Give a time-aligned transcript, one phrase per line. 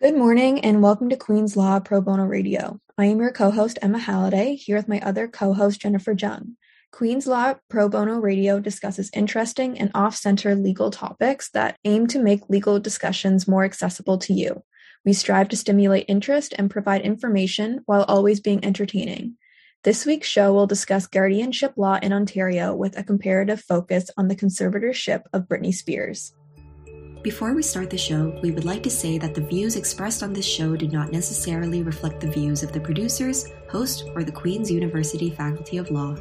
[0.00, 2.80] Good morning and welcome to Queen's Law Pro Bono Radio.
[2.96, 6.56] I am your co-host Emma Halliday, here with my other co-host Jennifer Jung.
[6.92, 12.48] Queen's Law Pro Bono Radio discusses interesting and off-center legal topics that aim to make
[12.48, 14.62] legal discussions more accessible to you.
[15.04, 19.34] We strive to stimulate interest and provide information while always being entertaining.
[19.82, 24.36] This week's show will discuss guardianship law in Ontario with a comparative focus on the
[24.36, 26.34] conservatorship of Britney Spears.
[27.28, 30.32] Before we start the show, we would like to say that the views expressed on
[30.32, 34.70] this show do not necessarily reflect the views of the producers, host, or the Queen's
[34.70, 36.16] University Faculty of Law.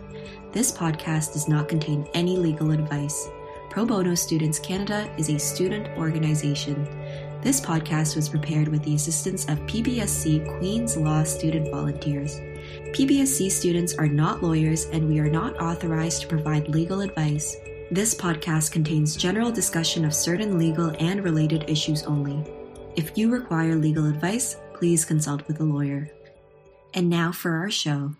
[0.51, 3.29] This podcast does not contain any legal advice.
[3.69, 6.85] Pro Bono Students Canada is a student organization.
[7.41, 12.41] This podcast was prepared with the assistance of PBSC Queen's Law student volunteers.
[12.91, 17.55] PBSC students are not lawyers and we are not authorized to provide legal advice.
[17.89, 22.43] This podcast contains general discussion of certain legal and related issues only.
[22.97, 26.09] If you require legal advice, please consult with a lawyer.
[26.93, 28.11] And now for our show.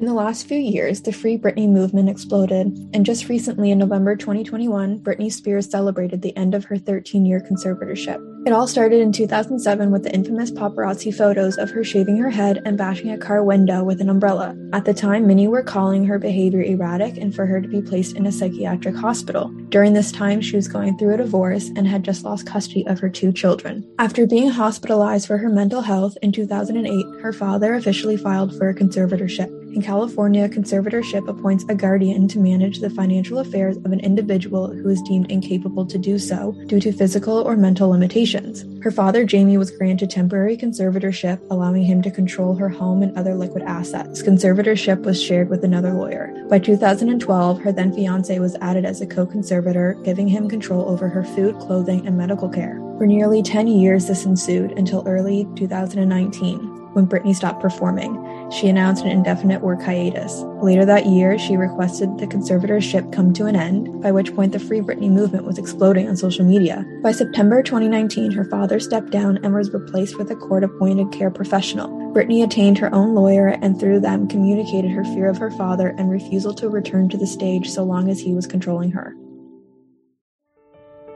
[0.00, 4.16] In the last few years, the Free Britney movement exploded, and just recently in November
[4.16, 8.31] 2021, Britney Spears celebrated the end of her 13 year conservatorship.
[8.44, 12.60] It all started in 2007 with the infamous paparazzi photos of her shaving her head
[12.64, 14.56] and bashing a car window with an umbrella.
[14.72, 18.16] At the time, many were calling her behavior erratic and for her to be placed
[18.16, 19.48] in a psychiatric hospital.
[19.68, 22.98] During this time, she was going through a divorce and had just lost custody of
[22.98, 23.88] her two children.
[24.00, 28.74] After being hospitalized for her mental health in 2008, her father officially filed for a
[28.74, 29.61] conservatorship.
[29.72, 34.86] In California, conservatorship appoints a guardian to manage the financial affairs of an individual who
[34.90, 38.66] is deemed incapable to do so due to physical or mental limitations.
[38.84, 43.34] Her father, Jamie, was granted temporary conservatorship, allowing him to control her home and other
[43.34, 44.22] liquid assets.
[44.22, 46.34] Conservatorship was shared with another lawyer.
[46.50, 51.08] By 2012, her then fiance was added as a co conservator, giving him control over
[51.08, 52.76] her food, clothing, and medical care.
[52.98, 58.14] For nearly 10 years, this ensued until early 2019 when Britney stopped performing.
[58.52, 60.42] She announced an indefinite work hiatus.
[60.62, 64.58] Later that year, she requested the conservatorship come to an end, by which point the
[64.58, 66.84] Free Britney movement was exploding on social media.
[67.02, 71.30] By September 2019, her father stepped down and was replaced with a court appointed care
[71.30, 71.88] professional.
[72.12, 76.10] Britney attained her own lawyer and through them communicated her fear of her father and
[76.10, 79.16] refusal to return to the stage so long as he was controlling her.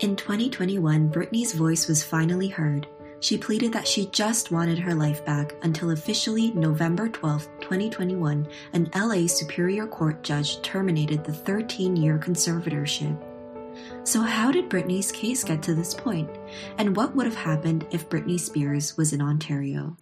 [0.00, 2.86] In 2021, Britney's voice was finally heard.
[3.20, 8.90] She pleaded that she just wanted her life back until officially November 12, 2021, an
[8.94, 13.16] LA Superior Court judge terminated the 13 year conservatorship.
[14.04, 16.30] So, how did Britney's case get to this point?
[16.78, 19.96] And what would have happened if Britney Spears was in Ontario?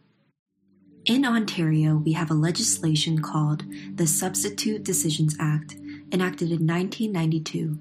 [1.07, 3.65] In Ontario, we have a legislation called
[3.95, 5.75] the Substitute Decisions Act,
[6.13, 7.79] enacted in 1992.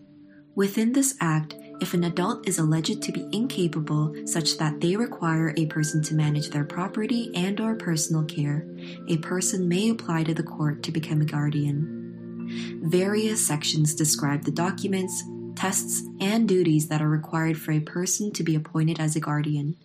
[0.55, 5.53] Within this act, if an adult is alleged to be incapable such that they require
[5.57, 8.67] a person to manage their property and or personal care,
[9.07, 12.81] a person may apply to the court to become a guardian.
[12.83, 15.23] Various sections describe the documents,
[15.55, 19.75] tests, and duties that are required for a person to be appointed as a guardian.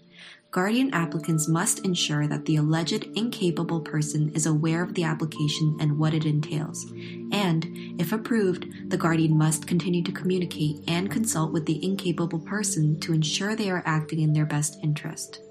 [0.51, 5.99] Guardian applicants must ensure that the alleged incapable person is aware of the application and
[5.99, 6.87] what it entails.
[7.33, 7.67] And,
[8.01, 13.13] if approved, the guardian must continue to communicate and consult with the incapable person to
[13.13, 15.43] ensure they are acting in their best interest.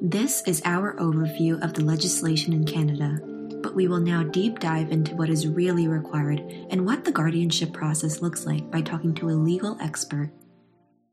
[0.00, 3.18] This is our overview of the legislation in Canada,
[3.62, 6.40] but we will now deep dive into what is really required
[6.70, 10.32] and what the guardianship process looks like by talking to a legal expert.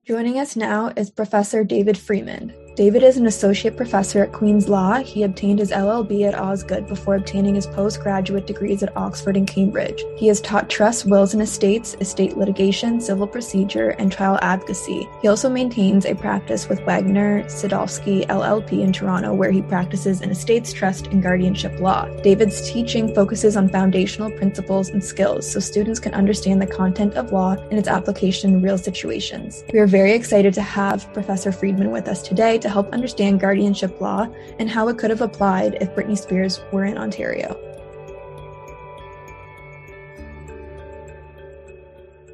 [0.06, 4.96] Joining us now is Professor David Friedman, David is an associate professor at Queen's Law.
[4.96, 10.04] He obtained his LLB at Osgoode before obtaining his postgraduate degrees at Oxford and Cambridge.
[10.18, 15.08] He has taught trust, wills and estates, estate litigation, civil procedure, and trial advocacy.
[15.22, 20.32] He also maintains a practice with Wagner Sidlofsky LLP in Toronto, where he practices in
[20.32, 22.08] estates, trust, and guardianship law.
[22.24, 27.32] David's teaching focuses on foundational principles and skills so students can understand the content of
[27.32, 29.64] law and its application in real situations.
[29.72, 34.02] We are very excited to have Professor Friedman with us today to help understand guardianship
[34.02, 34.28] law
[34.58, 37.60] and how it could have applied if Britney Spears were in Ontario.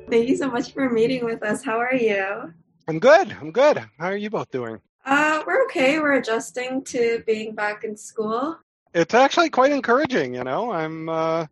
[0.09, 1.63] Thank you so much for meeting with us.
[1.63, 2.53] How are you?
[2.87, 3.35] I'm good.
[3.39, 3.77] I'm good.
[3.99, 4.79] How are you both doing?
[5.05, 5.99] Uh, we're okay.
[5.99, 8.57] We're adjusting to being back in school.
[8.93, 10.71] It's actually quite encouraging, you know.
[10.71, 11.45] I'm uh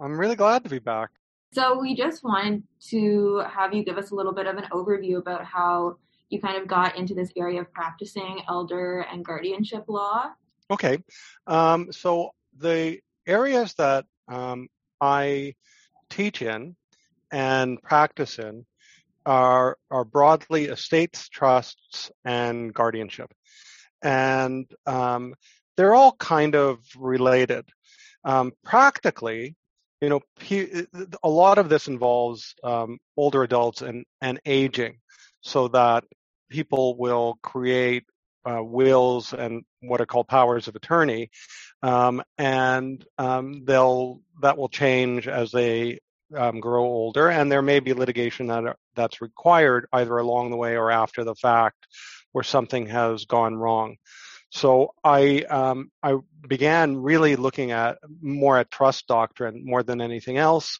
[0.00, 1.10] I'm really glad to be back.
[1.52, 5.18] So we just wanted to have you give us a little bit of an overview
[5.18, 5.96] about how
[6.30, 10.30] you kind of got into this area of practicing elder and guardianship law?
[10.70, 10.98] Okay.
[11.46, 14.68] Um, so the areas that um,
[15.00, 15.54] I
[16.08, 16.76] teach in
[17.30, 18.64] and practice in
[19.26, 23.32] are are broadly estates, trusts, and guardianship,
[24.02, 25.34] and um,
[25.76, 27.68] they're all kind of related.
[28.24, 29.56] Um, practically,
[30.00, 30.20] you know,
[31.22, 34.98] a lot of this involves um, older adults and and aging,
[35.42, 36.04] so that
[36.50, 38.04] people will create
[38.44, 41.30] uh, wills and what are called powers of attorney,
[41.82, 46.00] um, and um, they'll that will change as they
[46.36, 50.56] um, grow older, and there may be litigation that are, that's required either along the
[50.56, 51.86] way or after the fact,
[52.32, 53.96] where something has gone wrong.
[54.50, 56.16] So I um, I
[56.48, 60.78] began really looking at more at trust doctrine more than anything else,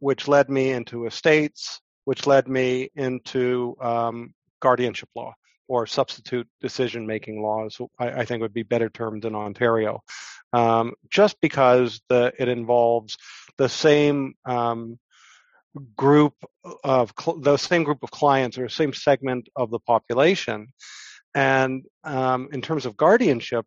[0.00, 5.34] which led me into estates, which led me into um, guardianship law
[5.68, 7.78] or substitute decision making laws.
[7.98, 10.00] I, I, think would be better termed in Ontario,
[10.52, 13.16] um, just because the, it involves
[13.58, 14.98] the same um,
[15.96, 16.34] group
[16.84, 20.68] of cl- the same group of clients or same segment of the population.
[21.34, 23.66] And um, in terms of guardianship,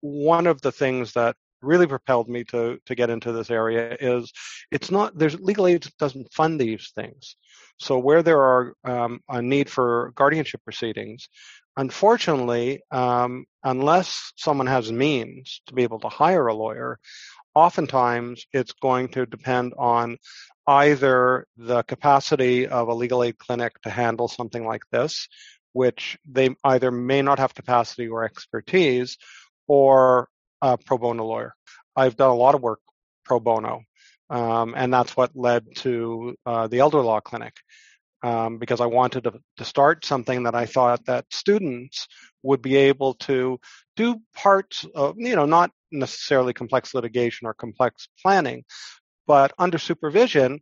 [0.00, 4.32] one of the things that really propelled me to to get into this area is
[4.70, 7.36] it's not there's legal aid doesn't fund these things.
[7.78, 11.28] So where there are um, a need for guardianship proceedings
[11.78, 16.98] unfortunately um, unless someone has means to be able to hire a lawyer
[17.54, 20.18] oftentimes it's going to depend on
[20.66, 25.28] either the capacity of a legal aid clinic to handle something like this
[25.72, 29.16] which they either may not have capacity or expertise
[29.68, 30.28] or
[30.62, 31.54] a pro bono lawyer.
[31.96, 32.80] I've done a lot of work
[33.24, 33.82] pro bono,
[34.30, 37.54] um, and that's what led to uh, the elder law clinic.
[38.20, 42.08] Um, because I wanted to, to start something that I thought that students
[42.42, 43.60] would be able to
[43.96, 48.64] do parts of, you know, not necessarily complex litigation or complex planning,
[49.28, 50.58] but under supervision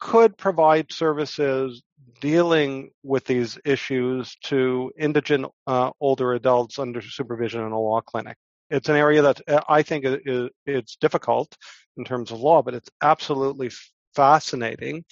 [0.00, 1.82] could provide services
[2.20, 8.36] dealing with these issues to indigent uh, older adults under supervision in a law clinic
[8.72, 11.56] it's an area that uh, I think is, it's difficult
[11.96, 13.70] in terms of law, but it's absolutely
[14.16, 15.04] fascinating.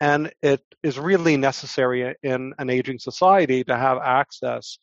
[0.00, 4.78] And it is really necessary in an aging society to have access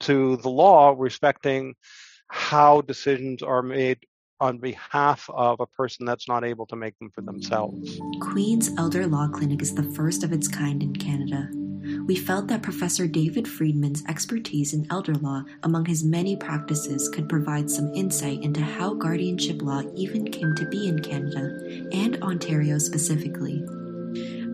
[0.00, 1.74] to the law respecting
[2.28, 3.98] how decisions are made
[4.40, 8.00] on behalf of a person that's not able to make them for themselves.
[8.20, 11.48] Queen's Elder Law Clinic is the first of its kind in Canada.
[12.06, 17.28] We felt that Professor David Friedman's expertise in elder law among his many practices could
[17.28, 22.78] provide some insight into how guardianship law even came to be in Canada and Ontario
[22.78, 23.64] specifically.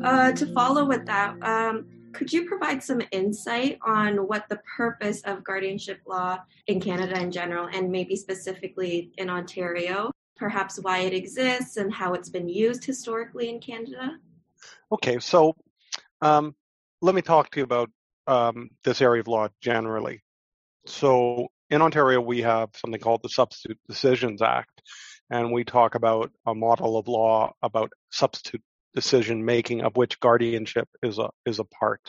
[0.04, 5.22] Uh, to follow with that, um, could you provide some insight on what the purpose
[5.22, 10.10] of guardianship law in Canada in general, and maybe specifically in Ontario?
[10.36, 14.18] Perhaps why it exists and how it's been used historically in Canada?
[14.92, 15.56] Okay, so
[16.20, 16.54] um,
[17.00, 17.90] let me talk to you about
[18.26, 20.22] um, this area of law generally.
[20.86, 24.82] So in Ontario, we have something called the Substitute Decisions Act,
[25.30, 28.62] and we talk about a model of law about substitute
[28.94, 32.00] decision making, of which guardianship is a is a part.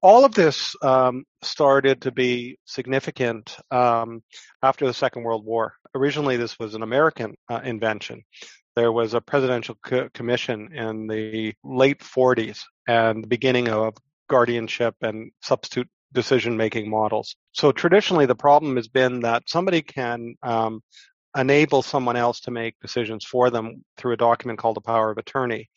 [0.00, 4.22] All of this um, started to be significant um,
[4.62, 5.74] after the Second World War.
[5.94, 8.22] Originally, this was an American uh, invention.
[8.76, 13.94] There was a presidential co- commission in the late 40s and the beginning of
[14.28, 17.34] guardianship and substitute decision making models.
[17.52, 20.80] So traditionally, the problem has been that somebody can um,
[21.36, 25.18] enable someone else to make decisions for them through a document called a power of
[25.18, 25.68] attorney.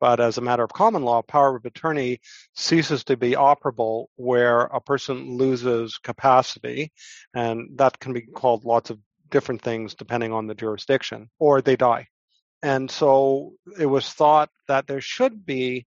[0.00, 2.20] But as a matter of common law, power of attorney
[2.54, 6.92] ceases to be operable where a person loses capacity,
[7.34, 8.98] and that can be called lots of
[9.30, 12.06] different things depending on the jurisdiction, or they die.
[12.62, 15.86] And so it was thought that there should be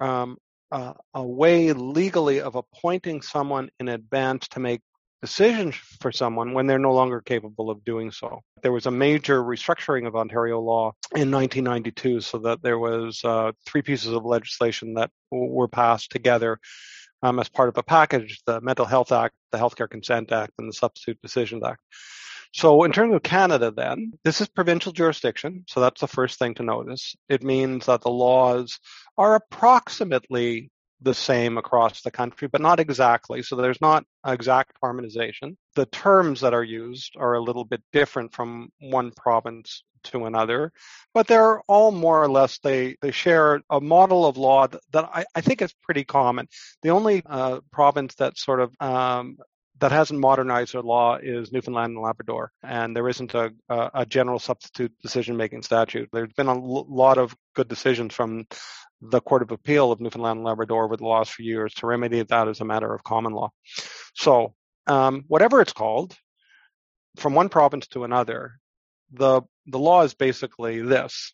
[0.00, 0.38] um,
[0.72, 4.80] a way legally of appointing someone in advance to make
[5.20, 8.40] decisions for someone when they're no longer capable of doing so.
[8.62, 13.52] There was a major restructuring of Ontario law in 1992 so that there was uh,
[13.66, 16.58] three pieces of legislation that were passed together
[17.22, 20.68] um, as part of a package, the Mental Health Act, the Healthcare Consent Act, and
[20.68, 21.80] the Substitute Decisions Act.
[22.52, 26.54] So in terms of Canada then, this is provincial jurisdiction, so that's the first thing
[26.54, 27.14] to notice.
[27.28, 28.80] It means that the laws
[29.16, 30.70] are approximately
[31.02, 33.42] the same across the country, but not exactly.
[33.42, 35.56] So there's not exact harmonization.
[35.74, 40.72] The terms that are used are a little bit different from one province to another,
[41.12, 45.10] but they're all more or less they they share a model of law that, that
[45.12, 46.48] I, I, think is pretty common.
[46.82, 49.36] The only uh, province that sort of um,
[49.80, 54.38] that hasn't modernized their law is Newfoundland and Labrador, and there isn't a, a general
[54.38, 56.08] substitute decision making statute.
[56.12, 58.46] There's been a l- lot of good decisions from
[59.00, 62.22] the Court of Appeal of Newfoundland and Labrador over the last few years to remedy
[62.22, 63.50] that as a matter of common law.
[64.14, 64.54] So,
[64.86, 66.16] um, whatever it's called,
[67.16, 68.58] from one province to another,
[69.12, 71.32] the the law is basically this: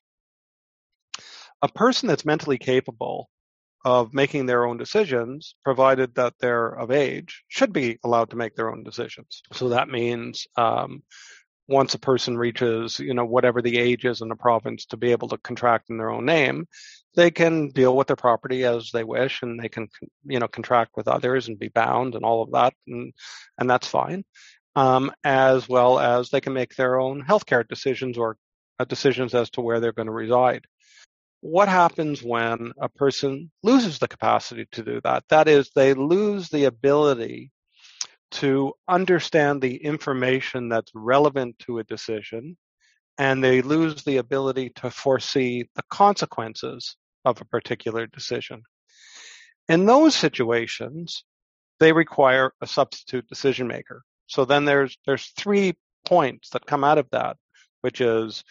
[1.63, 3.29] a person that's mentally capable
[3.85, 8.57] of making their own decisions, provided that they're of age, should be allowed to make
[8.57, 9.43] their own decisions.
[9.53, 11.05] So that means um,
[11.69, 15.13] once a person reaches, you know, whatever the age is in a province to be
[15.13, 16.67] able to contract in their own name,
[17.17, 19.89] they can deal with their property as they wish, and they can,
[20.25, 23.13] you know, contract with others and be bound and all of that, and
[23.59, 24.25] and that's fine.
[24.77, 28.37] Um, as well as they can make their own healthcare decisions or
[28.79, 30.67] uh, decisions as to where they're going to reside.
[31.41, 35.25] What happens when a person loses the capacity to do that?
[35.31, 37.53] That is, they lose the ability
[38.33, 42.59] to understand the information that's relevant to a decision,
[43.17, 46.97] and they lose the ability to foresee the consequences
[47.27, 48.63] of a particular decision.
[49.69, 51.25] In those situations,
[51.81, 54.03] they require a substitute decision maker.
[54.29, 55.75] So then there's there's three
[56.07, 57.37] points that come out of that,
[57.83, 58.45] which is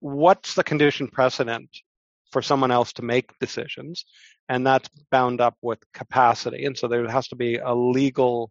[0.00, 1.70] what's the condition precedent
[2.32, 4.04] for someone else to make decisions,
[4.48, 6.64] and that's bound up with capacity.
[6.64, 8.50] And so there has to be a legal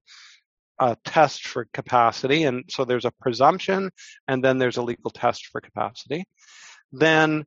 [0.79, 3.91] uh, test for capacity, and so there's a presumption,
[4.29, 6.23] and then there's a legal test for capacity.
[6.93, 7.45] Then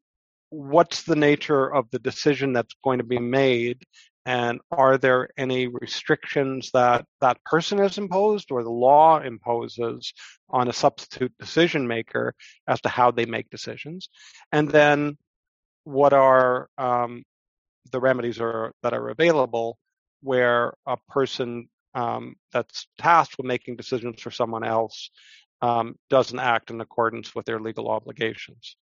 [0.54, 3.82] what's the nature of the decision that's going to be made
[4.26, 10.14] and are there any restrictions that that person has imposed or the law imposes
[10.48, 12.34] on a substitute decision maker
[12.68, 14.08] as to how they make decisions
[14.52, 15.16] and then
[15.82, 17.24] what are um,
[17.90, 19.76] the remedies are, that are available
[20.22, 25.10] where a person um, that's tasked with making decisions for someone else
[25.62, 28.76] um, doesn't act in accordance with their legal obligations.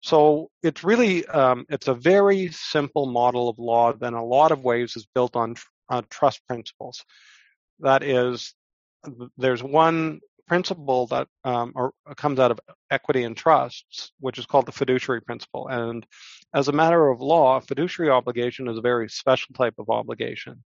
[0.00, 4.52] So it's really um, it's a very simple model of law that in a lot
[4.52, 5.56] of ways is built on
[5.88, 7.04] uh, trust principles.
[7.80, 8.54] That is,
[9.36, 14.66] there's one principle that um, or comes out of equity and trusts, which is called
[14.66, 15.68] the fiduciary principle.
[15.68, 16.06] And
[16.54, 20.64] as a matter of law, fiduciary obligation is a very special type of obligation.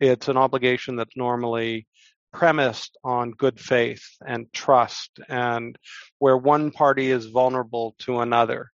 [0.00, 1.86] It's an obligation that's normally
[2.36, 5.78] premised on good faith and trust and
[6.18, 8.70] where one party is vulnerable to another.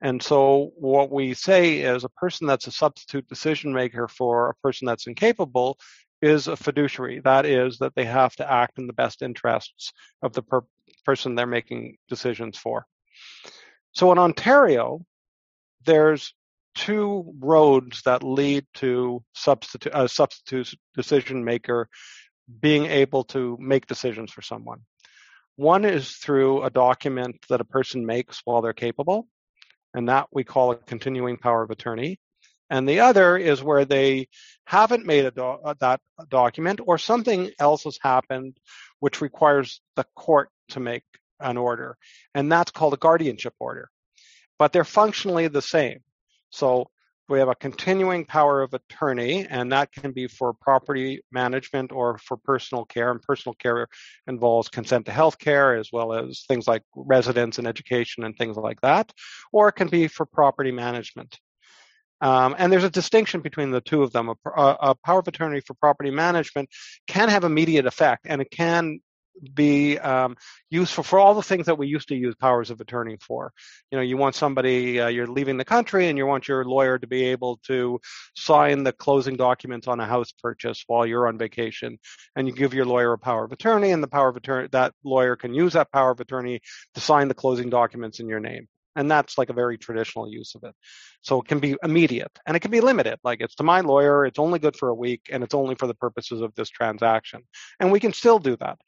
[0.00, 4.54] And so what we say is a person that's a substitute decision maker for a
[4.66, 5.78] person that's incapable
[6.22, 7.20] is a fiduciary.
[7.20, 9.92] That is that they have to act in the best interests
[10.22, 10.64] of the per-
[11.04, 12.86] person they're making decisions for.
[13.92, 15.04] So in Ontario,
[15.84, 16.32] there's
[16.74, 21.90] two roads that lead to substitute a substitute decision maker
[22.60, 24.80] being able to make decisions for someone.
[25.56, 29.28] One is through a document that a person makes while they're capable,
[29.94, 32.18] and that we call a continuing power of attorney.
[32.70, 34.28] And the other is where they
[34.64, 38.56] haven't made a do- uh, that document or something else has happened
[39.00, 41.02] which requires the court to make
[41.40, 41.96] an order.
[42.34, 43.90] And that's called a guardianship order.
[44.58, 45.98] But they're functionally the same.
[46.50, 46.88] So
[47.28, 52.18] we have a continuing power of attorney, and that can be for property management or
[52.18, 53.10] for personal care.
[53.10, 53.86] And personal care
[54.26, 58.56] involves consent to health care as well as things like residence and education and things
[58.56, 59.12] like that,
[59.52, 61.38] or it can be for property management.
[62.20, 64.28] Um, and there's a distinction between the two of them.
[64.28, 66.68] A, a, power of attorney for property management
[67.08, 69.00] can have immediate effect, and it can
[69.54, 70.36] be um,
[70.70, 73.52] useful for all the things that we used to use powers of attorney for.
[73.90, 76.98] You know, you want somebody, uh, you're leaving the country and you want your lawyer
[76.98, 78.00] to be able to
[78.36, 81.98] sign the closing documents on a house purchase while you're on vacation.
[82.36, 84.94] And you give your lawyer a power of attorney, and the power of attorney, that
[85.04, 86.60] lawyer can use that power of attorney
[86.94, 88.68] to sign the closing documents in your name.
[88.94, 90.74] And that's like a very traditional use of it.
[91.22, 93.18] So it can be immediate and it can be limited.
[93.24, 95.86] Like it's to my lawyer, it's only good for a week and it's only for
[95.86, 97.42] the purposes of this transaction.
[97.80, 98.78] And we can still do that.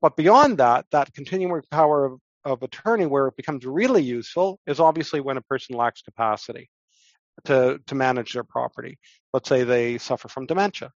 [0.00, 4.80] But beyond that, that continuing power of, of attorney where it becomes really useful is
[4.80, 6.70] obviously when a person lacks capacity
[7.44, 8.98] to, to manage their property.
[9.32, 10.90] Let's say they suffer from dementia.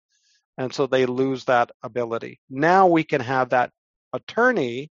[0.59, 2.41] And so they lose that ability.
[2.51, 3.71] Now we can have that
[4.13, 4.91] attorney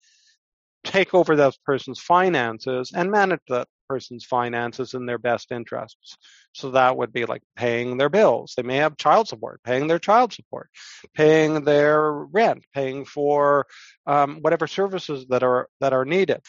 [0.85, 6.17] take over that person's finances and manage that person's finances in their best interests.
[6.53, 8.55] So that would be like paying their bills.
[8.57, 10.71] They may have child support, paying their child support,
[11.15, 13.67] paying their rent, paying for
[14.07, 16.41] um, whatever services that are that are needed.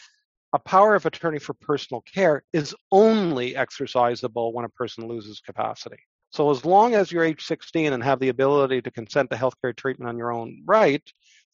[0.52, 5.98] A power of attorney for personal care is only exercisable when a person loses capacity.
[6.30, 9.74] So as long as you're age 16 and have the ability to consent to healthcare
[9.74, 11.02] treatment on your own right,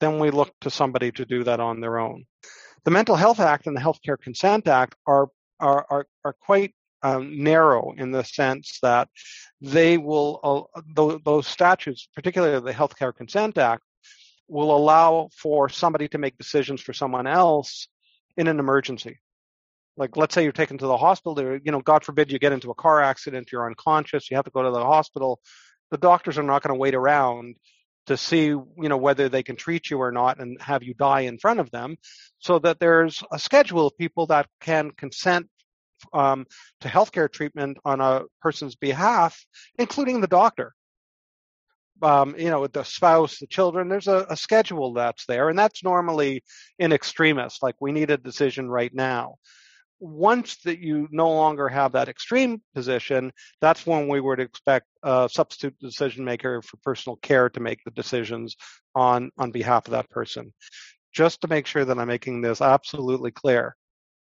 [0.01, 2.25] then we look to somebody to do that on their own.
[2.85, 5.29] The Mental Health Act and the Healthcare Consent Act are
[5.61, 9.09] are, are, are quite um, narrow in the sense that
[9.61, 13.83] they will, uh, those statutes, particularly the Healthcare Consent Act,
[14.49, 17.88] will allow for somebody to make decisions for someone else
[18.37, 19.21] in an emergency.
[19.97, 22.71] Like, let's say you're taken to the hospital, you know, God forbid you get into
[22.71, 25.40] a car accident, you're unconscious, you have to go to the hospital.
[25.90, 27.57] The doctors are not going to wait around
[28.11, 31.21] to see you know whether they can treat you or not and have you die
[31.21, 31.97] in front of them
[32.40, 35.49] so that there's a schedule of people that can consent
[36.12, 36.45] um,
[36.81, 39.47] to healthcare treatment on a person's behalf
[39.79, 40.75] including the doctor.
[42.02, 45.85] Um, you know the spouse the children there's a, a schedule that's there and that's
[45.85, 46.43] normally
[46.81, 49.37] in extremis like we need a decision right now
[50.00, 55.28] once that you no longer have that extreme position, that's when we would expect a
[55.30, 58.57] substitute decision maker for personal care to make the decisions
[58.95, 60.52] on, on behalf of that person.
[61.12, 63.76] Just to make sure that I'm making this absolutely clear.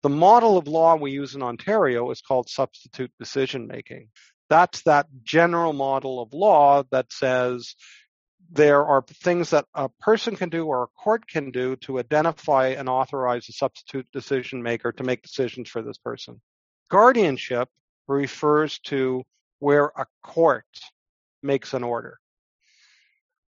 [0.03, 4.09] The model of law we use in Ontario is called substitute decision making.
[4.49, 7.73] That's that general model of law that says
[8.51, 12.67] there are things that a person can do or a court can do to identify
[12.69, 16.41] and authorize a substitute decision maker to make decisions for this person.
[16.89, 17.69] Guardianship
[18.07, 19.23] refers to
[19.59, 20.65] where a court
[21.41, 22.19] makes an order,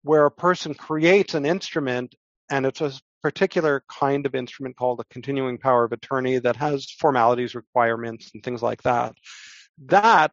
[0.03, 2.15] where a person creates an instrument
[2.49, 6.89] and it's a particular kind of instrument called a continuing power of attorney that has
[6.91, 9.15] formalities, requirements, and things like that.
[9.85, 10.31] That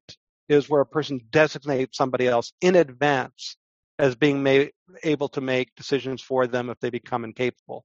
[0.48, 3.56] is where a person designates somebody else in advance
[3.98, 4.72] as being made,
[5.02, 7.84] able to make decisions for them if they become incapable.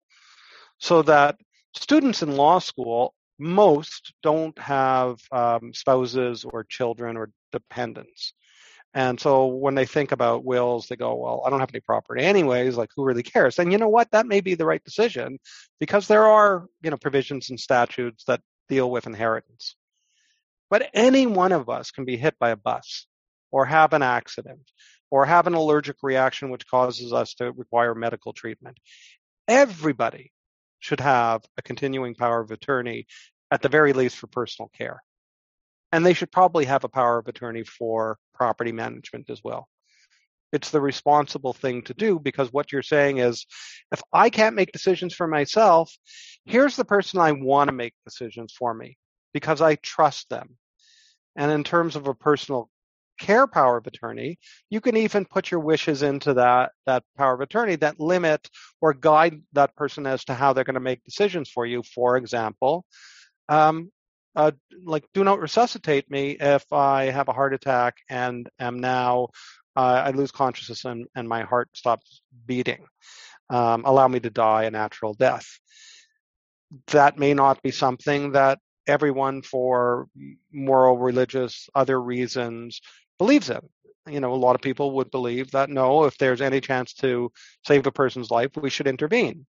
[0.79, 1.37] So that
[1.75, 8.33] students in law school, most don't have um, spouses or children or dependents.
[8.93, 12.23] And so when they think about wills, they go, well, I don't have any property
[12.23, 13.59] anyways, like who really cares?
[13.59, 14.09] And you know what?
[14.11, 15.37] That may be the right decision
[15.79, 19.75] because there are, you know, provisions and statutes that deal with inheritance.
[20.71, 23.05] But any one of us can be hit by a bus
[23.51, 24.62] or have an accident
[25.12, 28.78] or have an allergic reaction which causes us to require medical treatment.
[29.48, 30.32] Everybody
[30.80, 33.08] should have a continuing power of attorney,
[33.52, 35.02] at the very least for personal care.
[35.91, 39.67] And they should probably have a power of attorney for property management as well.
[40.52, 43.45] It's the responsible thing to do because what you're saying is
[43.91, 45.95] if I can't make decisions for myself,
[46.45, 48.98] here's the person I want to make decisions for me
[49.34, 50.58] because I trust them.
[51.36, 52.69] And in terms of a personal
[53.19, 57.41] care power of attorney, you can even put your wishes into that, that power of
[57.41, 58.49] attorney that limit
[58.82, 61.84] or guide that person as to how they're going to make decisions for you.
[61.84, 62.86] For example,
[63.49, 63.91] um,
[64.36, 64.51] uh,
[64.84, 69.29] like do not resuscitate me if I have a heart attack and am now
[69.75, 72.86] uh, I lose consciousness and, and my heart stops beating.
[73.49, 75.47] Um, allow me to die a natural death.
[76.88, 80.08] That may not be something that everyone for
[80.51, 82.82] moral, religious, other reasons
[83.19, 83.60] believes in.
[84.08, 87.32] You know, a lot of people would believe that no, if there's any chance to
[87.67, 89.45] save a person's life, we should intervene.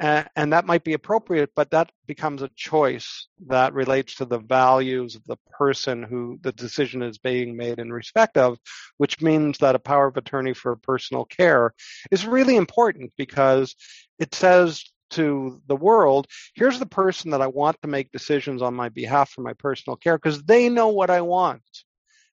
[0.00, 4.38] And, and that might be appropriate, but that becomes a choice that relates to the
[4.38, 8.58] values of the person who the decision is being made in respect of,
[8.96, 11.74] which means that a power of attorney for personal care
[12.10, 13.76] is really important because
[14.18, 18.74] it says to the world, here's the person that I want to make decisions on
[18.74, 21.62] my behalf for my personal care because they know what I want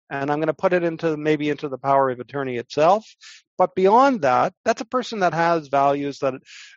[0.09, 3.05] and I'm going to put it into maybe into the power of attorney itself.
[3.57, 6.35] But beyond that, that's a person that has values that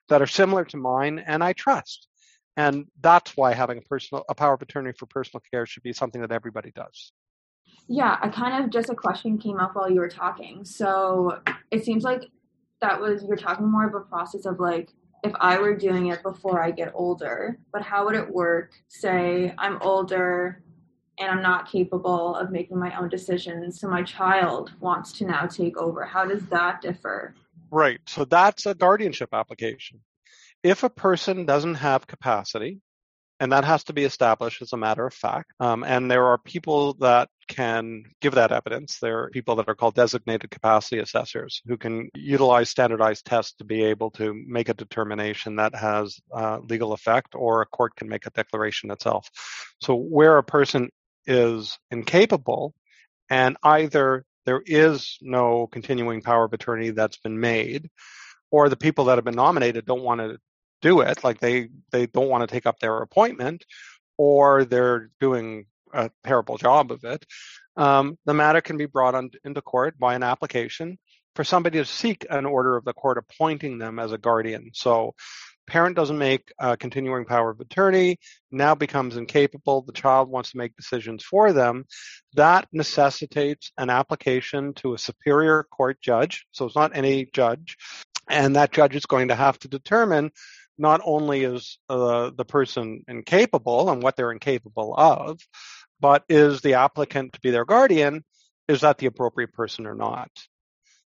[0.08, 2.08] that are similar to mine, and I trust.
[2.56, 5.92] And that's why having a personal a power of attorney for personal care should be
[5.92, 7.12] something that everybody does.
[7.88, 10.64] Yeah, I kind of just a question came up while you were talking.
[10.64, 11.40] So
[11.70, 12.30] it seems like
[12.80, 14.90] that was you're talking more of a process of like
[15.22, 18.72] if I were doing it before I get older, but how would it work?
[18.88, 20.62] Say I'm older,
[21.18, 23.80] and I'm not capable of making my own decisions.
[23.80, 26.04] So my child wants to now take over.
[26.04, 27.34] How does that differ?
[27.70, 28.00] Right.
[28.06, 30.00] So that's a guardianship application.
[30.62, 32.80] If a person doesn't have capacity,
[33.42, 35.52] and that has to be established as a matter of fact.
[35.58, 39.00] Um, and there are people that can give that evidence.
[39.00, 43.64] There are people that are called designated capacity assessors who can utilize standardized tests to
[43.64, 48.08] be able to make a determination that has uh, legal effect, or a court can
[48.08, 49.28] make a declaration itself.
[49.80, 50.90] So where a person
[51.26, 52.74] is incapable
[53.30, 57.88] and either there is no continuing power of attorney that's been made
[58.50, 60.38] or the people that have been nominated don't want to
[60.80, 63.64] do it like they they don't want to take up their appointment
[64.18, 67.24] or they're doing a terrible job of it
[67.76, 70.98] um, the matter can be brought on, into court by an application
[71.34, 74.70] for somebody to seek an order of the court appointing them as a guardian.
[74.74, 75.14] So
[75.66, 78.18] parent doesn't make a continuing power of attorney,
[78.50, 81.84] now becomes incapable, the child wants to make decisions for them,
[82.34, 86.46] that necessitates an application to a superior court judge.
[86.52, 87.76] So it's not any judge.
[88.28, 90.30] And that judge is going to have to determine
[90.78, 95.38] not only is uh, the person incapable and what they're incapable of,
[96.00, 98.24] but is the applicant to be their guardian,
[98.68, 100.30] is that the appropriate person or not?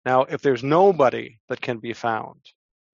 [0.05, 2.41] Now, if there's nobody that can be found,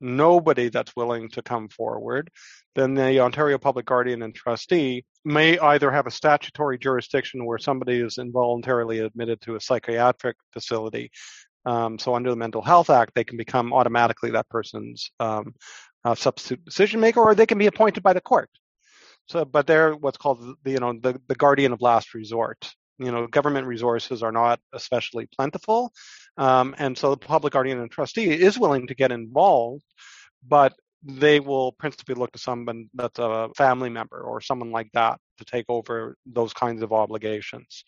[0.00, 2.30] nobody that's willing to come forward,
[2.74, 8.00] then the Ontario Public Guardian and Trustee may either have a statutory jurisdiction where somebody
[8.00, 11.10] is involuntarily admitted to a psychiatric facility.
[11.64, 15.54] Um, so under the Mental Health Act, they can become automatically that person's um,
[16.04, 18.50] uh, substitute decision maker, or they can be appointed by the court.
[19.28, 23.10] So, but they're what's called the you know the, the guardian of last resort you
[23.10, 25.92] know government resources are not especially plentiful
[26.38, 29.84] um, and so the public guardian and trustee is willing to get involved
[30.48, 30.72] but
[31.02, 35.44] they will principally look to someone that's a family member or someone like that to
[35.44, 37.84] take over those kinds of obligations.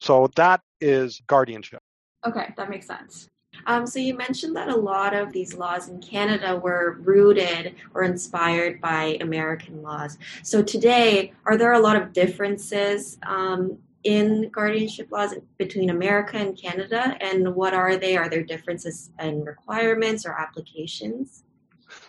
[0.00, 1.80] So that is guardianship.
[2.26, 3.28] Okay that makes sense.
[3.66, 8.04] Um, so you mentioned that a lot of these laws in Canada were rooted or
[8.04, 10.18] inspired by American laws.
[10.42, 16.56] So today, are there a lot of differences um, in guardianship laws between America and
[16.56, 18.16] Canada, and what are they?
[18.16, 21.44] Are there differences in requirements or applications?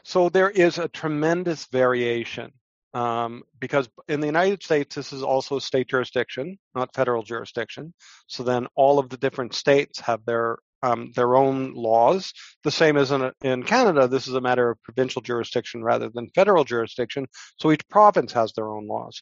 [0.04, 2.52] So there is a tremendous variation
[2.94, 7.94] um, because in the United States, this is also state jurisdiction, not federal jurisdiction.
[8.28, 12.34] So then all of the different states have their um, their own laws.
[12.64, 16.32] The same as in, in Canada, this is a matter of provincial jurisdiction rather than
[16.34, 17.28] federal jurisdiction.
[17.60, 19.22] So each province has their own laws.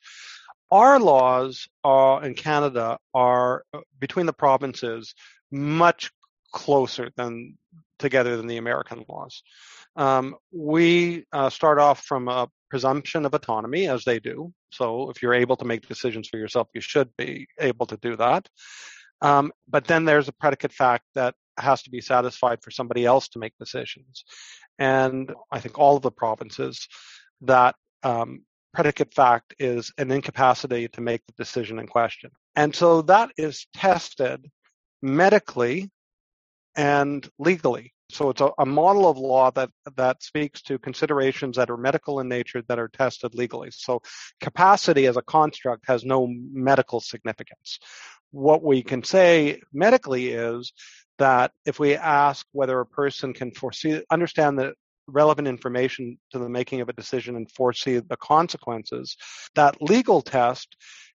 [0.72, 5.16] Our laws uh, in Canada are uh, between the provinces
[5.52, 6.12] much
[6.52, 7.58] closer than
[7.98, 9.44] together than the American laws.
[9.96, 14.54] Um, we uh, start off from a presumption of autonomy, as they do.
[14.70, 18.16] So if you're able to make decisions for yourself, you should be able to do
[18.16, 18.48] that.
[19.22, 23.28] Um, but then there's a predicate fact that has to be satisfied for somebody else
[23.30, 24.24] to make decisions.
[24.78, 26.88] And I think all of the provinces
[27.42, 32.32] that um, predicate fact is an incapacity to make the decision in question.
[32.56, 34.50] And so that is tested
[35.02, 35.90] medically
[36.76, 37.94] and legally.
[38.12, 42.20] So it's a, a, model of law that that speaks to considerations that are medical
[42.20, 43.70] in nature that are tested legally.
[43.72, 44.02] So
[44.42, 47.80] capacity as a construct has no medical significance.
[48.32, 50.74] What we can say medically is
[51.20, 54.74] that if we ask whether a person can foresee understand the
[55.12, 59.16] relevant information to the making of a decision and foresee the consequences,
[59.56, 60.76] that legal test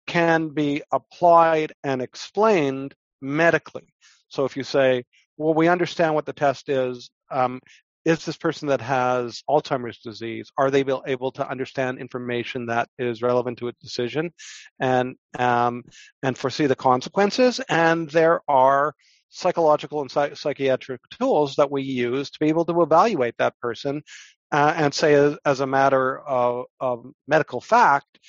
[0.07, 3.93] can be applied and explained medically.
[4.29, 5.03] So if you say,
[5.37, 7.59] well, we understand what the test is, um,
[8.03, 13.21] is this person that has Alzheimer's disease, are they able to understand information that is
[13.21, 14.33] relevant to a decision
[14.79, 15.83] and, um,
[16.23, 17.59] and foresee the consequences?
[17.69, 18.95] And there are
[19.31, 24.03] psychological and psych- psychiatric tools that we use to be able to evaluate that person
[24.51, 28.19] uh, and say, as, as a matter of, of, medical fact,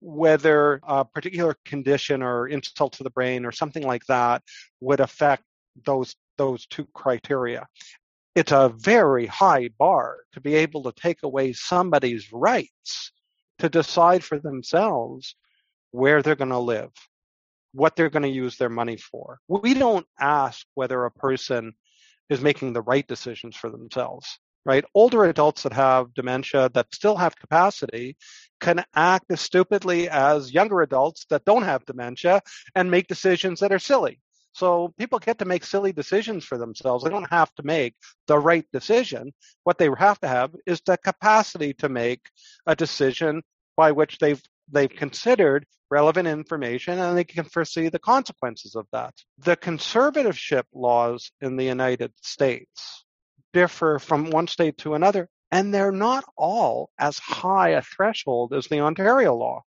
[0.00, 4.42] whether a particular condition or insult to the brain or something like that
[4.80, 5.42] would affect
[5.84, 7.66] those those two criteria.
[8.34, 13.12] It's a very high bar to be able to take away somebody's rights
[13.60, 15.36] to decide for themselves
[15.92, 16.90] where they're going to live
[17.74, 19.40] what they're going to use their money for.
[19.48, 21.74] We don't ask whether a person
[22.30, 24.84] is making the right decisions for themselves, right?
[24.94, 28.16] Older adults that have dementia that still have capacity
[28.60, 32.40] can act as stupidly as younger adults that don't have dementia
[32.74, 34.20] and make decisions that are silly.
[34.52, 37.02] So people get to make silly decisions for themselves.
[37.02, 37.96] They don't have to make
[38.28, 39.32] the right decision.
[39.64, 42.20] What they have to have is the capacity to make
[42.66, 43.42] a decision
[43.76, 49.14] by which they've they've considered relevant information and they can foresee the consequences of that.
[49.38, 53.04] The conservatorship laws in the United States
[53.52, 58.66] differ from one state to another, and they're not all as high a threshold as
[58.66, 59.62] the Ontario law.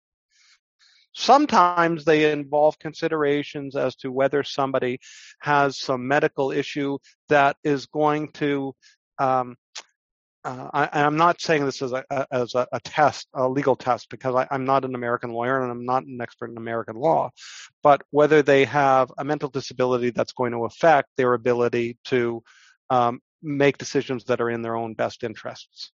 [1.15, 4.99] Sometimes they involve considerations as to whether somebody
[5.39, 6.99] has some medical issue
[7.31, 8.75] that is going to
[9.19, 9.57] um,
[10.47, 14.09] uh, I, am not saying this as a, as a, a, test, a legal test,
[14.11, 17.31] because I, am not an American lawyer and I'm not an expert in American law,
[17.83, 22.45] but whether they have a mental disability that's going to affect their ability to
[22.91, 25.91] um, make decisions that are in their own best interests.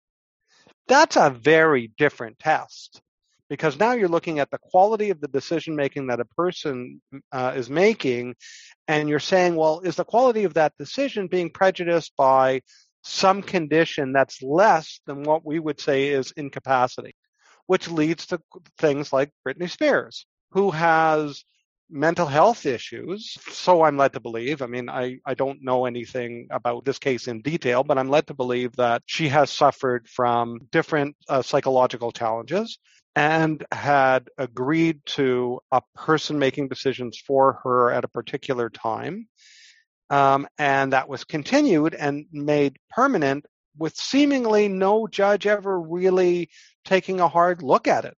[0.87, 3.03] That's a very different test
[3.51, 7.53] because now you're looking at the quality of the decision making that a person uh,
[7.55, 8.35] is making
[8.87, 12.61] and you're saying well is the quality of that decision being prejudiced by
[13.09, 17.15] some condition that's less than what we would say is incapacity,
[17.67, 18.41] which leads to
[18.79, 21.45] things like Britney Spears, who has
[21.91, 23.39] mental health issues.
[23.51, 24.61] So I'm led to believe.
[24.61, 28.27] I mean, I, I don't know anything about this case in detail, but I'm led
[28.27, 32.79] to believe that she has suffered from different uh, psychological challenges
[33.17, 39.27] and had agreed to a person making decisions for her at a particular time.
[40.11, 46.51] Um, and that was continued and made permanent with seemingly no judge ever really
[46.85, 48.17] taking a hard look at it.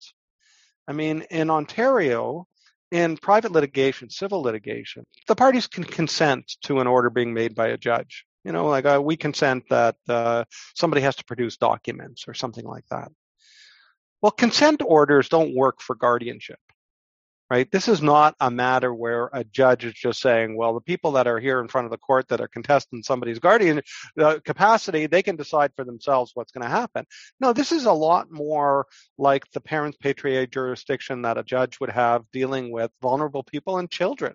[0.87, 2.47] I mean, in Ontario,
[2.91, 7.69] in private litigation, civil litigation, the parties can consent to an order being made by
[7.69, 8.25] a judge.
[8.45, 12.65] You know, like uh, we consent that uh, somebody has to produce documents or something
[12.65, 13.11] like that.
[14.23, 16.59] Well, consent orders don't work for guardianship
[17.51, 17.71] right?
[17.71, 21.27] This is not a matter where a judge is just saying, well, the people that
[21.27, 23.81] are here in front of the court that are contesting somebody's guardian
[24.19, 27.07] uh, capacity, they can decide for themselves what's going to happen.
[27.41, 31.91] No, this is a lot more like the parens patriae jurisdiction that a judge would
[31.91, 34.35] have dealing with vulnerable people and children.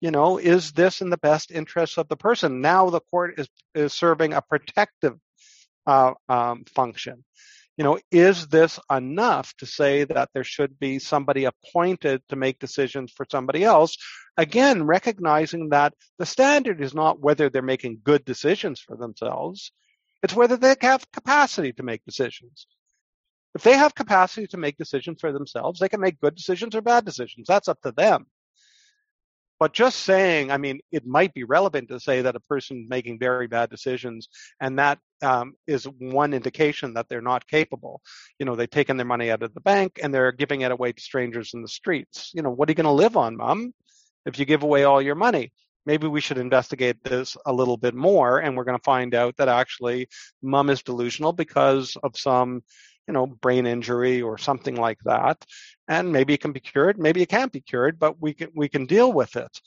[0.00, 2.60] You know, is this in the best interest of the person?
[2.60, 5.14] Now the court is, is serving a protective
[5.86, 7.24] uh, um, function
[7.76, 12.58] you know, is this enough to say that there should be somebody appointed to make
[12.58, 13.96] decisions for somebody else?
[14.38, 19.72] Again, recognizing that the standard is not whether they're making good decisions for themselves,
[20.22, 22.66] it's whether they have capacity to make decisions.
[23.54, 26.82] If they have capacity to make decisions for themselves, they can make good decisions or
[26.82, 27.46] bad decisions.
[27.46, 28.26] That's up to them.
[29.58, 33.18] But just saying, I mean, it might be relevant to say that a person making
[33.18, 34.28] very bad decisions,
[34.60, 38.02] and that um, is one indication that they're not capable.
[38.38, 40.92] You know, they've taken their money out of the bank and they're giving it away
[40.92, 42.32] to strangers in the streets.
[42.34, 43.72] You know, what are you going to live on, mom,
[44.26, 45.52] if you give away all your money?
[45.86, 49.36] Maybe we should investigate this a little bit more, and we're going to find out
[49.36, 50.08] that actually
[50.42, 52.62] mom is delusional because of some
[53.06, 55.44] you know, brain injury or something like that.
[55.88, 58.68] And maybe it can be cured, maybe it can't be cured, but we can we
[58.68, 59.60] can deal with it.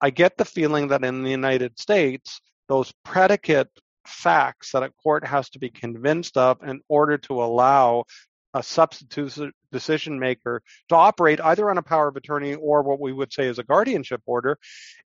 [0.00, 3.68] I get the feeling that in the United States, those predicate
[4.06, 8.04] facts that a court has to be convinced of in order to allow
[8.52, 13.12] a substitute decision maker to operate either on a power of attorney or what we
[13.12, 14.58] would say is a guardianship order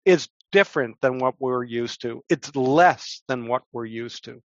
[0.04, 2.22] is different than what we're used to.
[2.28, 4.42] It's less than what we're used to.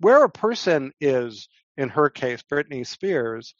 [0.00, 3.54] Where a person is in her case, Britney Spears,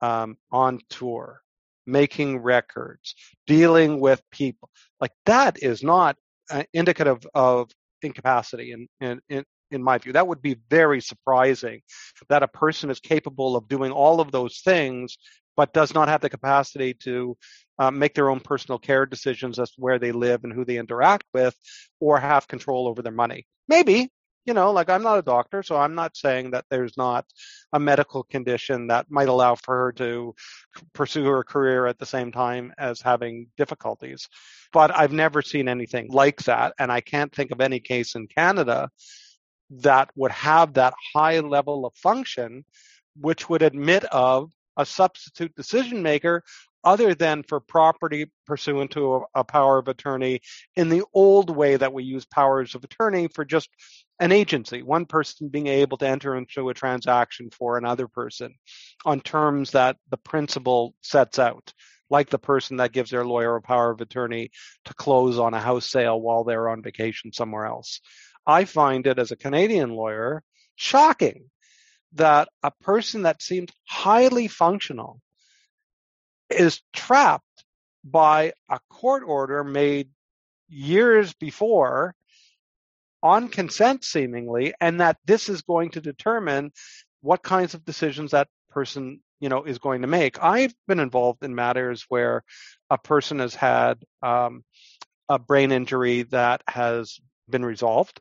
[0.00, 1.42] um, on tour,
[1.86, 3.14] making records,
[3.46, 4.70] dealing with people.
[5.00, 6.16] Like that is not
[6.50, 10.12] uh, indicative of incapacity in, in, in, in my view.
[10.12, 11.82] That would be very surprising
[12.28, 15.18] that a person is capable of doing all of those things,
[15.56, 17.36] but does not have the capacity to
[17.78, 20.78] uh, make their own personal care decisions as to where they live and who they
[20.78, 21.56] interact with,
[22.00, 23.46] or have control over their money.
[23.68, 24.10] Maybe,
[24.44, 27.24] you know, like I'm not a doctor, so I'm not saying that there's not
[27.72, 30.34] a medical condition that might allow for her to
[30.92, 34.28] pursue her career at the same time as having difficulties.
[34.72, 36.74] But I've never seen anything like that.
[36.78, 38.90] And I can't think of any case in Canada
[39.70, 42.64] that would have that high level of function,
[43.18, 46.42] which would admit of a substitute decision maker
[46.84, 50.40] other than for property pursuant to a, a, power of attorney
[50.76, 53.70] in the old way that we use powers of attorney for just
[54.20, 58.54] an agency, one person being able to enter into a transaction for another person
[59.04, 61.72] on terms that the principal sets out,
[62.10, 64.50] like the person that gives their lawyer a power of attorney
[64.84, 68.00] to close on a house sale while they're on vacation somewhere else.
[68.46, 70.42] I find it as a Canadian lawyer
[70.76, 71.50] shocking
[72.14, 75.20] that a person that seemed highly functional
[76.50, 77.64] is trapped
[78.04, 80.08] by a court order made
[80.68, 82.14] years before
[83.22, 86.70] on consent seemingly and that this is going to determine
[87.22, 90.42] what kinds of decisions that person you know is going to make.
[90.42, 92.42] I've been involved in matters where
[92.90, 94.62] a person has had um,
[95.28, 98.20] a brain injury that has been resolved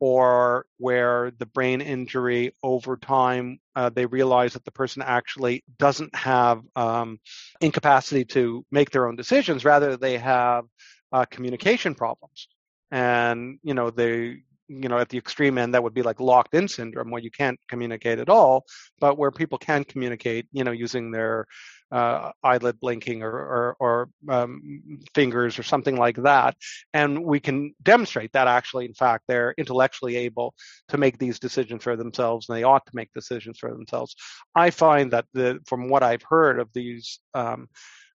[0.00, 6.14] or where the brain injury over time uh, they realize that the person actually doesn't
[6.14, 7.18] have um,
[7.60, 10.64] incapacity to make their own decisions rather they have
[11.12, 12.48] uh, communication problems.
[12.90, 14.38] And you know they
[14.70, 17.30] you know at the extreme end that would be like locked in syndrome where you
[17.30, 18.64] can't communicate at all
[19.00, 21.46] but where people can communicate you know using their
[21.90, 26.56] uh, eyelid blinking or, or, or um, fingers or something like that.
[26.94, 30.54] And we can demonstrate that actually, in fact, they're intellectually able
[30.88, 34.14] to make these decisions for themselves and they ought to make decisions for themselves.
[34.54, 37.68] I find that the, from what I've heard of these, um,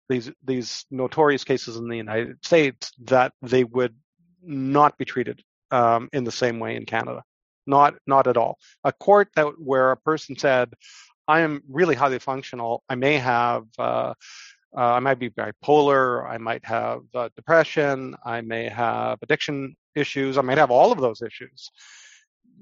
[0.08, 3.94] these, these notorious cases in the United States, that they would
[4.42, 7.22] not be treated um, in the same way in Canada.
[7.66, 8.58] Not not at all.
[8.82, 10.74] A court that where a person said,
[11.34, 12.72] "I am really highly functional.
[12.88, 14.14] I may have." Uh,
[14.74, 16.26] uh, I might be bipolar.
[16.34, 18.16] I might have uh, depression.
[18.24, 20.38] I may have addiction issues.
[20.38, 21.70] I might have all of those issues.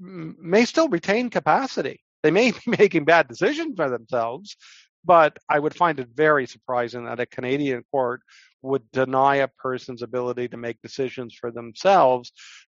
[0.01, 2.01] M- may still retain capacity.
[2.23, 4.57] They may be making bad decisions for themselves,
[5.05, 8.21] but I would find it very surprising that a Canadian court
[8.61, 12.31] would deny a person's ability to make decisions for themselves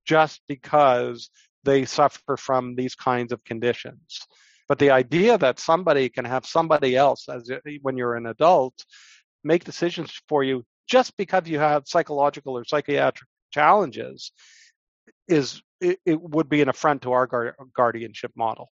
[0.06, 1.30] just because
[1.64, 4.20] they suffer from these kinds of conditions.
[4.72, 8.86] But the idea that somebody can have somebody else, as when you're an adult,
[9.44, 14.32] make decisions for you just because you have psychological or psychiatric challenges
[15.28, 18.72] is it, it would be an affront to our guardianship model.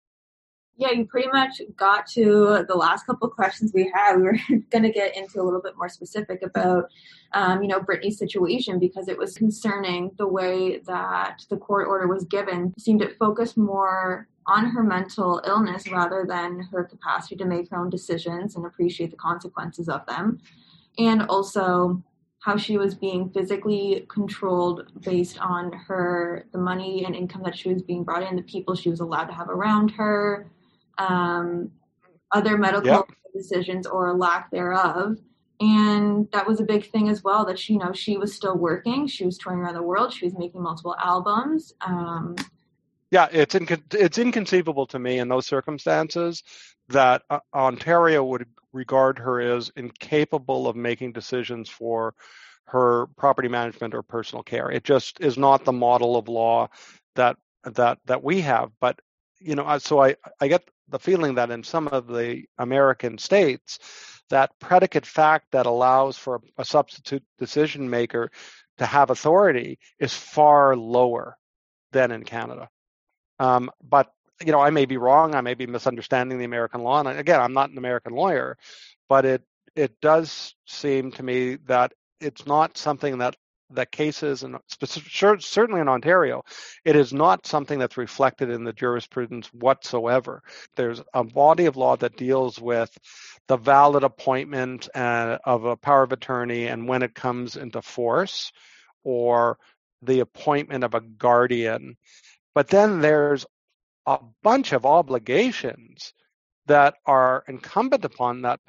[0.77, 4.15] Yeah, you pretty much got to the last couple questions we had.
[4.17, 4.37] We were
[4.71, 6.85] going to get into a little bit more specific about,
[7.33, 12.07] um, you know, Britney's situation because it was concerning the way that the court order
[12.07, 12.73] was given.
[12.75, 17.69] It seemed to focus more on her mental illness rather than her capacity to make
[17.69, 20.39] her own decisions and appreciate the consequences of them.
[20.97, 22.03] And also
[22.39, 27.71] how she was being physically controlled based on her the money and income that she
[27.71, 30.51] was being brought in, the people she was allowed to have around her,
[30.97, 31.71] um,
[32.33, 33.05] other medical yep.
[33.33, 35.17] decisions or lack thereof.
[35.61, 38.57] And that was a big thing as well that she, you know, she was still
[38.57, 39.07] working.
[39.07, 40.11] She was touring around the world.
[40.11, 41.73] She was making multiple albums.
[41.79, 42.35] Um,
[43.13, 43.55] yeah, it's
[43.91, 46.41] it's inconceivable to me in those circumstances
[46.89, 52.15] that uh, Ontario would regard her as incapable of making decisions for
[52.65, 54.71] her property management or personal care.
[54.71, 56.69] It just is not the model of law
[57.13, 58.71] that that that we have.
[58.81, 58.99] But
[59.39, 63.77] you know, so I I get the feeling that in some of the American states,
[64.31, 68.31] that predicate fact that allows for a substitute decision maker
[68.79, 71.37] to have authority is far lower
[71.91, 72.69] than in Canada.
[73.39, 74.11] Um, but
[74.45, 75.35] you know, I may be wrong.
[75.35, 76.99] I may be misunderstanding the American law.
[76.99, 78.57] And again, I'm not an American lawyer,
[79.07, 79.43] but it
[79.75, 83.35] it does seem to me that it's not something that
[83.71, 84.57] that cases and
[85.39, 86.43] certainly in Ontario,
[86.85, 90.43] it is not something that's reflected in the jurisprudence whatsoever.
[90.75, 92.95] There's a body of law that deals with
[93.47, 98.51] the valid appointment uh, of a power of attorney and when it comes into force,
[99.03, 99.57] or
[100.01, 101.97] the appointment of a guardian.
[102.55, 103.45] But then there's
[104.05, 106.13] a bunch of obligations
[106.67, 108.59] that are incumbent upon that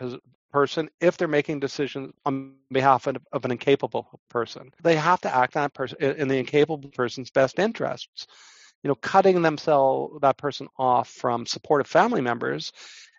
[0.51, 4.71] person if they're making decisions on behalf of, of an incapable person.
[4.83, 8.27] They have to act on person in the incapable person's best interests.
[8.83, 12.73] You know, cutting themselves that person off from supportive family members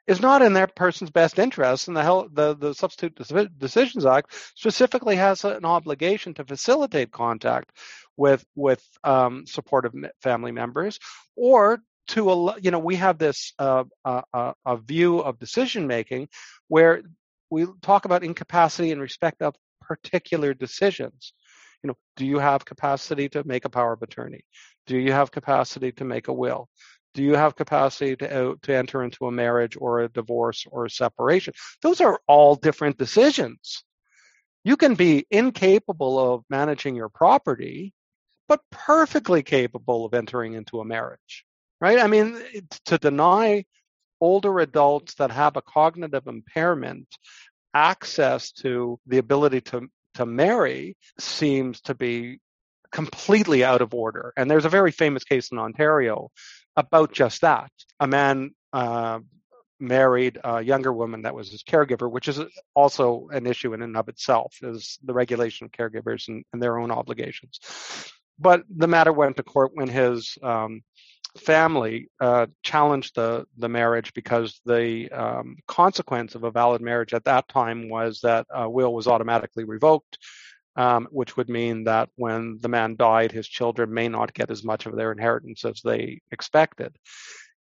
[0.07, 1.87] is not in that person's best interest.
[1.87, 3.17] And the, the, the Substitute
[3.57, 7.71] Decisions Act specifically has an obligation to facilitate contact
[8.17, 10.99] with with um, supportive family members,
[11.35, 16.27] or to a you know we have this uh, a view of decision making
[16.67, 17.01] where
[17.49, 21.33] we talk about incapacity in respect of particular decisions.
[21.83, 24.41] You know, do you have capacity to make a power of attorney?
[24.87, 26.67] Do you have capacity to make a will?
[27.13, 30.85] Do you have capacity to, uh, to enter into a marriage or a divorce or
[30.85, 31.53] a separation?
[31.81, 33.83] Those are all different decisions.
[34.63, 37.93] You can be incapable of managing your property,
[38.47, 41.45] but perfectly capable of entering into a marriage,
[41.81, 41.99] right?
[41.99, 42.41] I mean,
[42.85, 43.65] to deny
[44.21, 47.07] older adults that have a cognitive impairment
[47.73, 52.39] access to the ability to to marry seems to be
[52.91, 54.31] completely out of order.
[54.37, 56.31] And there's a very famous case in Ontario
[56.77, 57.69] about just that.
[57.99, 59.19] A man uh,
[59.79, 62.39] married a younger woman that was his caregiver, which is
[62.73, 66.77] also an issue in and of itself, is the regulation of caregivers and, and their
[66.77, 67.59] own obligations.
[68.39, 70.81] But the matter went to court when his um,
[71.37, 77.25] family uh, challenged the the marriage because the um, consequence of a valid marriage at
[77.25, 80.17] that time was that a will was automatically revoked,
[80.75, 84.63] um, which would mean that when the man died, his children may not get as
[84.63, 86.95] much of their inheritance as they expected.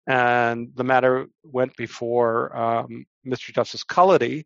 [0.07, 3.53] And the matter went before um, Mr.
[3.53, 4.45] Justice Cullity,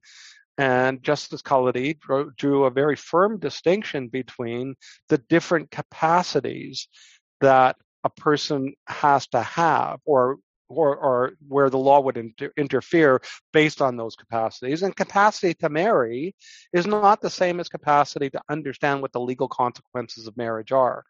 [0.59, 4.75] and Justice Cullity drew, drew a very firm distinction between
[5.07, 6.89] the different capacities
[7.39, 10.37] that a person has to have or
[10.67, 13.21] or, or where the law would inter- interfere
[13.53, 14.83] based on those capacities.
[14.83, 16.35] And capacity to marry
[16.73, 21.03] is not the same as capacity to understand what the legal consequences of marriage are.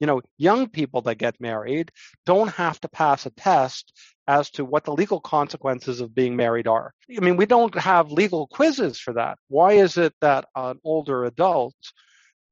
[0.00, 1.92] You know, young people that get married
[2.24, 3.92] don't have to pass a test
[4.28, 6.92] as to what the legal consequences of being married are.
[7.16, 9.38] I mean, we don't have legal quizzes for that.
[9.48, 11.74] Why is it that an older adult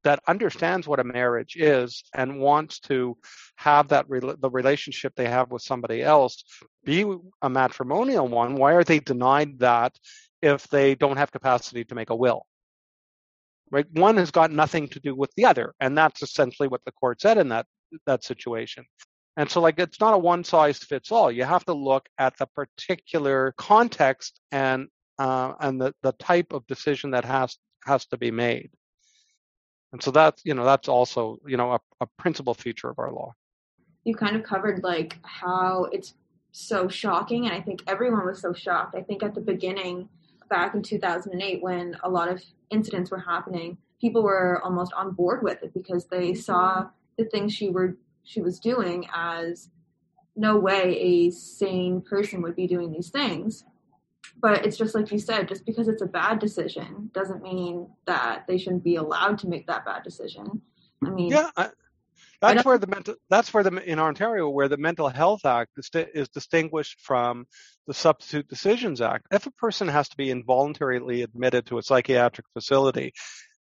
[0.05, 3.17] that understands what a marriage is and wants to
[3.55, 6.43] have that re- the relationship they have with somebody else
[6.85, 7.03] be
[7.41, 9.97] a matrimonial one why are they denied that
[10.41, 12.45] if they don't have capacity to make a will
[13.71, 16.91] right one has got nothing to do with the other and that's essentially what the
[16.91, 17.65] court said in that
[18.05, 18.85] that situation
[19.37, 22.37] and so like it's not a one size fits all you have to look at
[22.37, 28.17] the particular context and uh, and the, the type of decision that has has to
[28.17, 28.69] be made.
[29.91, 33.11] And so that's you know that's also you know a, a principal feature of our
[33.11, 33.33] law.
[34.03, 36.13] You kind of covered like how it's
[36.57, 38.95] so shocking and i think everyone was so shocked.
[38.95, 40.07] I think at the beginning
[40.49, 45.43] back in 2008 when a lot of incidents were happening people were almost on board
[45.43, 49.69] with it because they saw the things she were she was doing as
[50.35, 53.63] no way a sane person would be doing these things.
[54.41, 58.45] But it's just like you said just because it's a bad decision doesn't mean that
[58.47, 60.61] they shouldn't be allowed to make that bad decision.
[61.05, 61.69] I mean yeah I,
[62.41, 65.89] that's where the mental that's where the in ontario where the mental health act is,
[65.93, 67.45] is distinguished from
[67.87, 69.27] the substitute decisions act.
[69.31, 73.13] If a person has to be involuntarily admitted to a psychiatric facility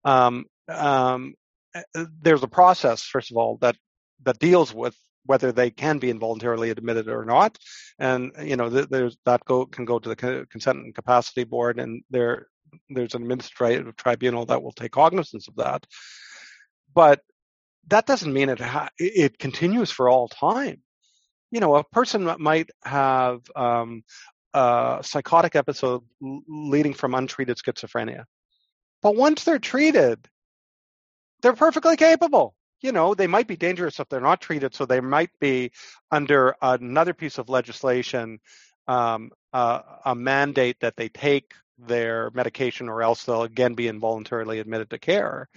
[0.05, 1.35] um, um,
[1.75, 1.83] eh,
[2.23, 3.77] there's a process first of all that
[4.25, 4.97] that deals with
[5.27, 7.59] whether they can be involuntarily admitted or not.
[7.99, 12.03] And you know, there's that go can go to the consent and capacity board, and
[12.11, 12.47] there
[12.89, 15.85] there's an administrative tribunal that will take cognizance of that.
[16.95, 17.21] But
[17.89, 20.83] that doesn't mean it ha- it continues for all time.
[21.51, 24.03] You know, a person might have um,
[24.53, 28.25] a psychotic episode leading from untreated schizophrenia,
[29.03, 30.29] but once they're treated,
[31.43, 32.55] they're perfectly capable
[32.87, 34.73] you know, they might be dangerous if they're not treated.
[34.75, 35.73] So they might be
[36.11, 38.39] under another piece of legislation,
[38.87, 44.61] um, uh, a mandate that they take their medication or else they'll again be involuntarily
[44.61, 45.49] admitted to care.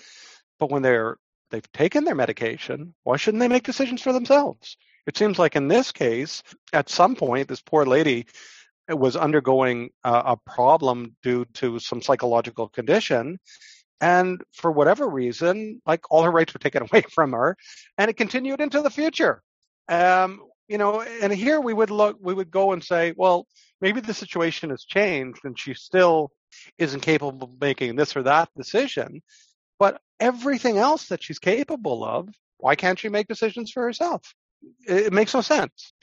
[0.60, 1.18] But when they're
[1.52, 4.76] they've taken their medication, why shouldn't they make decisions for themselves?
[5.08, 8.26] It seems like in this case, at some point, this poor lady
[8.88, 13.40] was undergoing a problem due to some psychological condition
[14.02, 17.58] and for whatever reason, like all her rights were taken away from her,
[17.98, 19.42] and it continued into the future.
[19.88, 23.48] Um, you know, and here we would look, we would go and say, well,
[23.82, 26.32] maybe the situation has changed, and she still
[26.78, 29.22] isn't capable of making this or that decision.
[29.80, 34.22] But everything else that she's capable of, why can't she make decisions for herself?
[34.88, 35.94] It, it makes no sense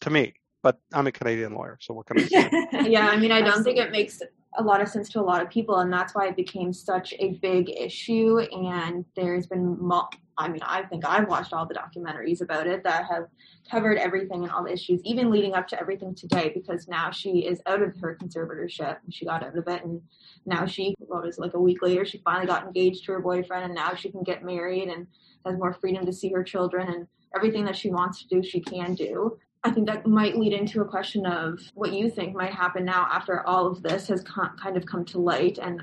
[0.00, 0.34] to me.
[0.62, 2.50] But I'm a Canadian lawyer, so what can I say?
[2.88, 4.22] yeah, I mean, I don't think it makes
[4.56, 7.12] a lot of sense to a lot of people and that's why it became such
[7.18, 8.38] a big issue.
[8.38, 12.82] And there's been mo- i mean i think i've watched all the documentaries about it
[12.82, 13.26] that have
[13.70, 17.46] covered everything and all the issues even leading up to everything today because now she
[17.46, 18.98] is out of her conservatorship.
[19.10, 20.02] She got out of it and
[20.44, 23.64] now she what was like a week later she finally got engaged to her boyfriend
[23.64, 25.06] and now she can get married and
[25.46, 28.60] has more freedom to see her children and everything that she wants to do she
[28.60, 32.52] can do I think that might lead into a question of what you think might
[32.52, 35.58] happen now after all of this has kind of come to light.
[35.58, 35.80] And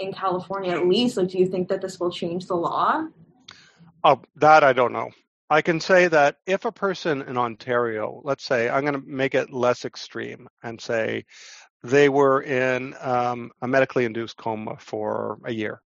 [0.00, 3.06] in California, at least, like, do you think that this will change the law?
[4.02, 5.10] Oh, that I don't know.
[5.48, 9.36] I can say that if a person in Ontario, let's say, I'm going to make
[9.36, 11.24] it less extreme and say
[11.84, 15.80] they were in um, a medically induced coma for a year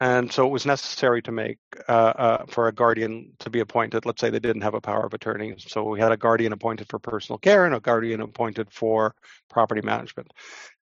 [0.00, 4.06] and so it was necessary to make uh, uh, for a guardian to be appointed.
[4.06, 6.88] Let's say they didn't have a power of attorney, so we had a guardian appointed
[6.88, 9.14] for personal care and a guardian appointed for
[9.48, 10.32] property management.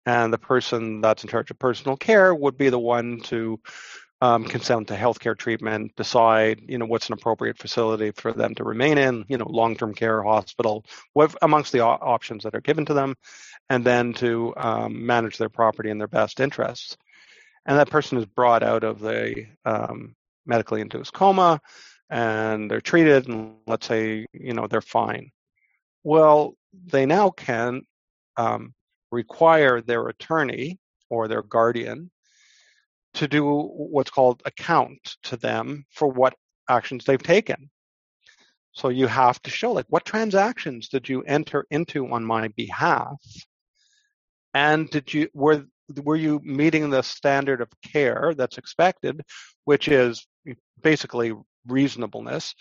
[0.06, 3.60] And the person that's in charge of personal care would be the one to
[4.22, 8.64] um, consent to healthcare treatment, decide you know what's an appropriate facility for them to
[8.64, 10.86] remain in, you know long-term care, hospital,
[11.42, 13.16] amongst the options that are given to them,
[13.70, 16.98] and then to um, manage their property in their best interests
[17.66, 21.60] and that person is brought out of the um, medically induced coma
[22.10, 25.32] and they're treated and let's say you know they're fine.
[26.04, 26.56] Well
[26.86, 27.82] they now can
[28.38, 28.74] um,
[29.12, 32.12] require their attorney or their guardian
[33.16, 36.36] to do what's called account to them for what
[36.70, 37.70] actions they've taken.
[38.74, 43.22] So you have to show like what transactions did you enter into on my behalf?
[44.54, 45.66] And did you were
[46.04, 49.22] were you meeting the standard of care that's expected,
[49.66, 50.26] which is
[50.82, 51.34] basically
[51.68, 52.54] reasonableness,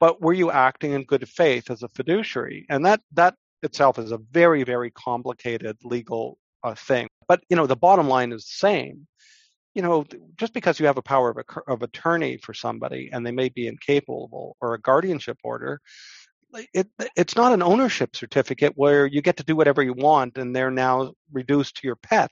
[0.00, 2.66] but were you acting in good faith as a fiduciary?
[2.68, 7.08] And that that itself is a very very complicated legal uh, thing.
[7.28, 9.06] But you know the bottom line is the same.
[9.74, 10.06] You know,
[10.36, 13.50] just because you have a power of, a, of attorney for somebody and they may
[13.50, 15.82] be incapable or a guardianship order,
[16.72, 20.54] it, it's not an ownership certificate where you get to do whatever you want and
[20.54, 22.30] they're now reduced to your pet.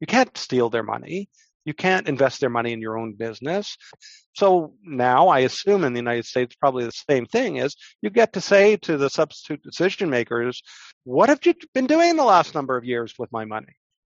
[0.00, 1.28] You can't steal their money.
[1.64, 3.76] You can't invest their money in your own business.
[4.34, 8.32] So now I assume in the United States, probably the same thing is you get
[8.32, 10.62] to say to the substitute decision makers,
[11.04, 13.74] what have you been doing the last number of years with my money?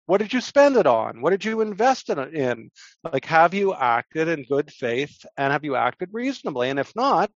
[0.06, 1.22] What did you spend it on?
[1.22, 2.72] What did you invest it in?
[3.04, 6.70] Like, have you acted in good faith and have you acted reasonably?
[6.70, 7.32] And if not,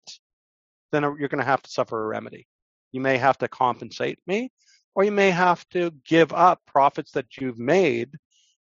[0.91, 2.47] then you're going to have to suffer a remedy.
[2.91, 4.51] You may have to compensate me,
[4.95, 8.11] or you may have to give up profits that you've made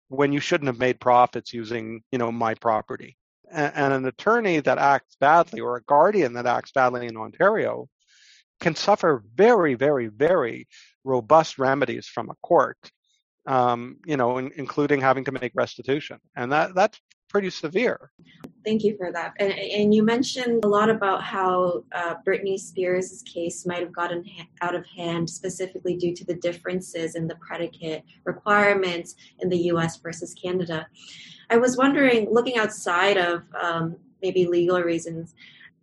[0.08, 3.16] when you shouldn't have made profits using, you know, my property.
[3.50, 7.88] And, an attorney that acts badly or a guardian that acts badly in Ontario
[8.60, 10.66] can suffer very, very, very
[11.04, 12.78] robust remedies from a court.
[13.46, 18.10] Um, you know, in, including having to make restitution, and that that's pretty severe.
[18.64, 19.34] Thank you for that.
[19.38, 24.24] And, and you mentioned a lot about how uh, Britney Spears' case might have gotten
[24.24, 29.58] ha- out of hand specifically due to the differences in the predicate requirements in the
[29.70, 30.88] US versus Canada.
[31.48, 35.34] I was wondering, looking outside of um, maybe legal reasons,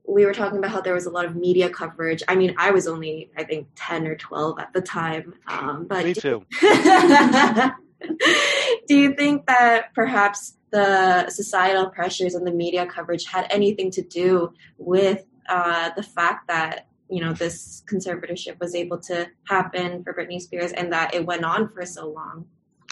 [0.06, 2.22] we were talking about how there was a lot of media coverage.
[2.28, 5.34] I mean, I was only, I think, 10 or 12 at the time.
[5.48, 6.46] Um, but Me too.
[8.88, 14.01] do you think that perhaps the societal pressures and the media coverage had anything to
[14.01, 20.14] do with uh, the fact that you know this conservatorship was able to happen for
[20.14, 22.45] Britney Spears and that it went on for so long?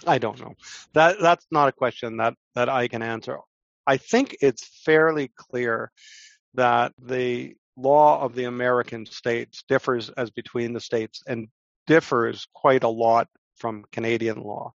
[0.06, 0.54] I don't know.
[0.94, 3.38] That that's not a question that that I can answer.
[3.88, 5.92] I think it's fairly clear
[6.54, 11.48] that the law of the American states differs as between the states and
[11.88, 14.74] differs quite a lot from Canadian law.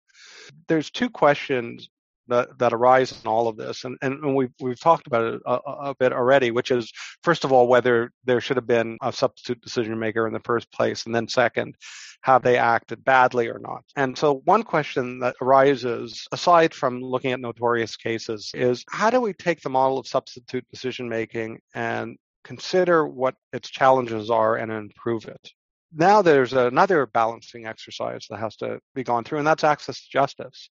[0.67, 1.89] There's two questions
[2.27, 5.53] that, that arise in all of this, and, and we've we've talked about it a,
[5.53, 6.51] a, bit already.
[6.51, 6.91] Which is,
[7.23, 10.71] first of all, whether there should have been a substitute decision maker in the first
[10.71, 11.75] place, and then second,
[12.21, 13.83] have they acted badly or not?
[13.95, 19.21] And so, one question that arises, aside from looking at notorious cases, is how do
[19.21, 24.71] we take the model of substitute decision making and consider what its challenges are and
[24.71, 25.51] improve it?
[25.93, 30.09] Now there's another balancing exercise that has to be gone through, and that's access to
[30.11, 30.69] justice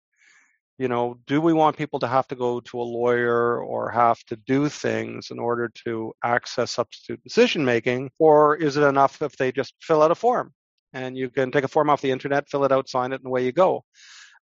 [0.79, 4.23] you know, do we want people to have to go to a lawyer or have
[4.23, 8.09] to do things in order to access substitute decision making?
[8.17, 10.53] Or is it enough if they just fill out a form
[10.93, 13.27] and you can take a form off the internet, fill it out, sign it, and
[13.27, 13.83] away you go?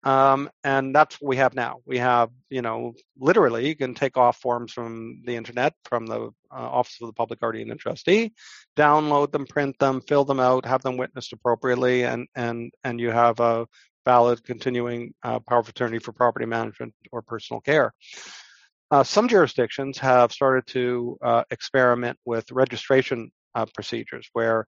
[0.03, 1.77] Um, and that's what we have now.
[1.85, 6.25] We have, you know, literally you can take off forms from the internet, from the
[6.25, 8.33] uh, Office of the Public Guardian and Trustee,
[8.75, 13.11] download them, print them, fill them out, have them witnessed appropriately, and and and you
[13.11, 13.65] have a
[14.05, 17.93] valid continuing uh, power of attorney for property management or personal care.
[18.91, 24.67] Uh, some jurisdictions have started to uh, experiment with registration uh, procedures where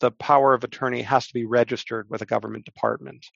[0.00, 3.26] the power of attorney has to be registered with a government department.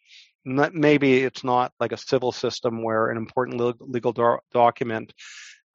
[0.45, 5.12] Maybe it's not like a civil system where an important legal do- document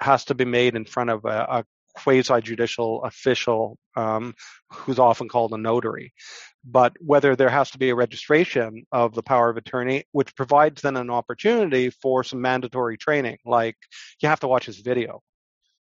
[0.02, 4.34] has to be made in front of a, a quasi judicial official um,
[4.72, 6.14] who's often called a notary.
[6.64, 10.82] But whether there has to be a registration of the power of attorney, which provides
[10.82, 13.78] then an opportunity for some mandatory training, like
[14.22, 15.22] you have to watch his video.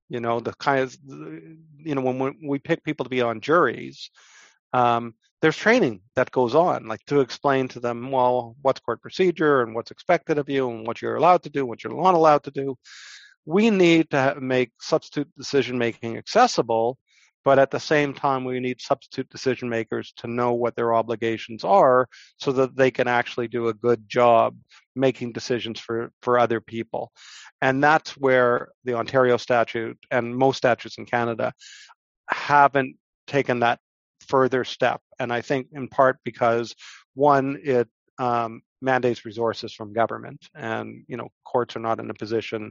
[0.08, 4.10] You know, the kind of, you know, when we pick people to be on juries,
[4.72, 5.14] um,
[5.44, 9.74] there's training that goes on, like to explain to them, well, what's court procedure and
[9.74, 12.50] what's expected of you and what you're allowed to do, what you're not allowed to
[12.50, 12.76] do
[13.46, 16.98] we need to make substitute decision making accessible,
[17.44, 21.62] but at the same time, we need substitute decision makers to know what their obligations
[21.62, 24.56] are so that they can actually do a good job
[24.96, 27.12] making decisions for, for other people.
[27.60, 31.52] And that's where the Ontario statute and most statutes in Canada
[32.30, 33.78] haven't taken that
[34.28, 35.00] further step.
[35.18, 36.74] And I think in part because
[37.14, 42.14] one, it um, mandates resources from government and you know courts are not in a
[42.14, 42.70] position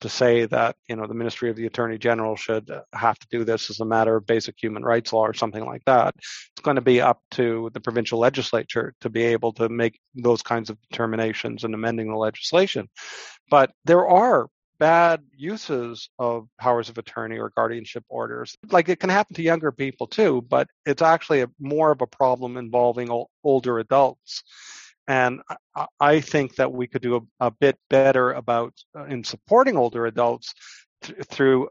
[0.00, 3.44] to say that you know the ministry of the attorney general should have to do
[3.44, 6.76] this as a matter of basic human rights law or something like that it's going
[6.76, 10.80] to be up to the provincial legislature to be able to make those kinds of
[10.90, 12.88] determinations and amending the legislation
[13.50, 14.48] but there are
[14.80, 18.56] bad uses of powers of attorney or guardianship orders.
[18.70, 22.06] Like it can happen to younger people too, but it's actually a, more of a
[22.06, 23.10] problem involving
[23.44, 24.42] older adults.
[25.06, 25.42] And
[26.00, 30.06] I think that we could do a, a bit better about uh, in supporting older
[30.06, 30.54] adults
[31.02, 31.68] th- through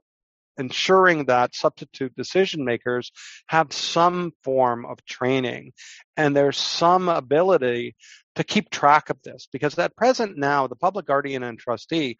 [0.57, 3.11] ensuring that substitute decision makers
[3.47, 5.71] have some form of training
[6.17, 7.95] and there's some ability
[8.39, 12.17] to keep track of this because at present now the public guardian and trustee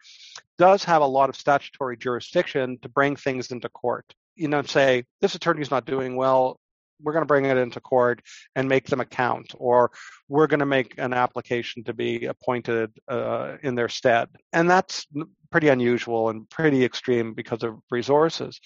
[0.58, 4.04] does have a lot of statutory jurisdiction to bring things into court
[4.36, 6.60] you know say this attorney's not doing well
[7.02, 8.20] we're going to bring it into court
[8.54, 9.90] and make them account, or
[10.28, 14.28] we're going to make an application to be appointed uh, in their stead.
[14.52, 15.06] And that's
[15.50, 18.60] pretty unusual and pretty extreme because of resources.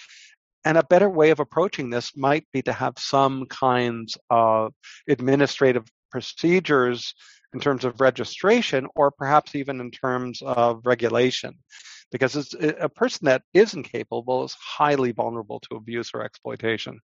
[0.65, 4.73] And a better way of approaching this might be to have some kinds of
[5.09, 7.15] administrative procedures
[7.55, 11.55] in terms of registration or perhaps even in terms of regulation
[12.15, 17.01] because it's eh, a person that is incapable is highly vulnerable to abuse or exploitation.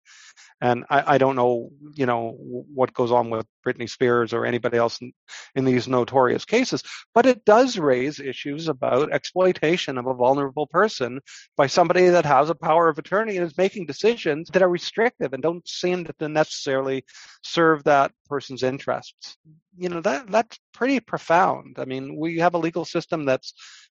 [0.59, 4.77] And I, I, don't know, you know, what goes on with Britney Spears or anybody
[4.77, 5.13] else in,
[5.55, 6.83] in these notorious cases,
[7.15, 11.21] but it does raise issues about exploitation of a vulnerable person
[11.55, 15.31] by somebody that has a power of attorney and is making decisions that are restrictive
[15.31, 17.05] and don't seem to necessarily
[17.43, 19.37] serve that person's interests.
[19.77, 21.77] You know, that that's pretty profound.
[21.79, 23.53] I mean, we have a legal system that's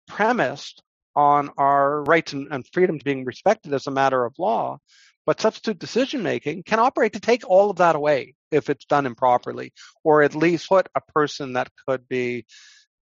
[0.08, 0.84] premised
[1.16, 4.78] on our rights and, and freedoms being respected as a matter of law.
[5.26, 9.06] But substitute decision making can operate to take all of that away if it's done
[9.06, 12.46] improperly, or at least put a person that could be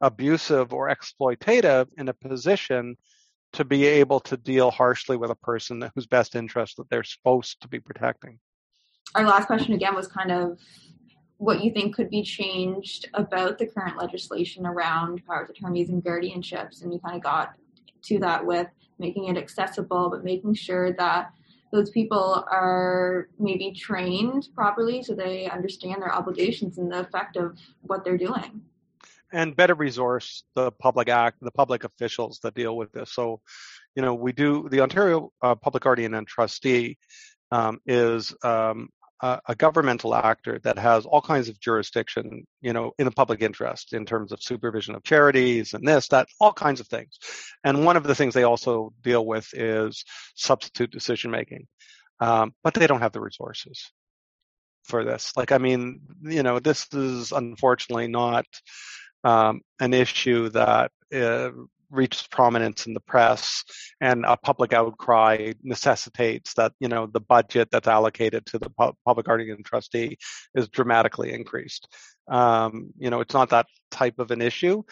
[0.00, 2.96] abusive or exploitative in a position
[3.52, 7.60] to be able to deal harshly with a person whose best interest that they're supposed
[7.62, 8.38] to be protecting.
[9.14, 10.58] Our last question again was kind of
[11.38, 16.02] what you think could be changed about the current legislation around powers of attorneys and
[16.02, 17.54] guardianships, and you kind of got
[18.06, 18.66] to that with
[18.98, 21.32] making it accessible, but making sure that
[21.72, 27.58] those people are maybe trained properly so they understand their obligations and the effect of
[27.82, 28.62] what they're doing.
[29.32, 33.12] And better resource the public act, the public officials that deal with this.
[33.12, 33.40] So,
[33.94, 36.96] you know, we do the Ontario uh, Public Guardian and Trustee
[37.50, 38.88] um, is um,
[39.20, 43.92] a, governmental actor that has all kinds of jurisdiction, you know, in the public interest
[43.92, 47.18] in terms of supervision of charities and this, that, all kinds of things.
[47.64, 50.04] And one of the things they also deal with is
[50.34, 51.66] substitute decision making.
[52.20, 53.90] Um, but they don't have the resources
[54.84, 55.32] for this.
[55.36, 58.46] Like, I mean, you know, this is unfortunately not
[59.24, 61.50] um, an issue that uh,
[61.90, 63.64] reaches prominence in the press
[64.00, 68.70] and a public outcry necessitates that you know the budget that's allocated to the
[69.04, 70.18] public guardian trustee
[70.54, 71.88] is dramatically increased.
[72.28, 74.82] Um, you know it's not that type of an issue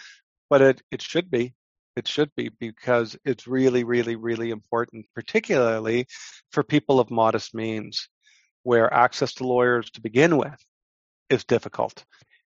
[0.51, 1.55] but it, it should be.
[1.97, 6.07] It should be because it's really really really important particularly
[6.51, 8.09] for people of modest means
[8.63, 10.59] where access to lawyers to begin with
[11.31, 12.05] is difficult.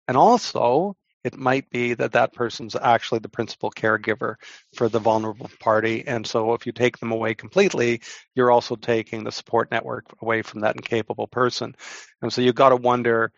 [0.09, 4.37] And also it might be that that person's actually the principal caregiver
[4.75, 6.05] for the vulnerable party.
[6.07, 8.03] And so if you take them away completely,
[8.35, 11.75] you're also taking the support network away from that incapable person.
[12.20, 13.33] And so you've got to wonder,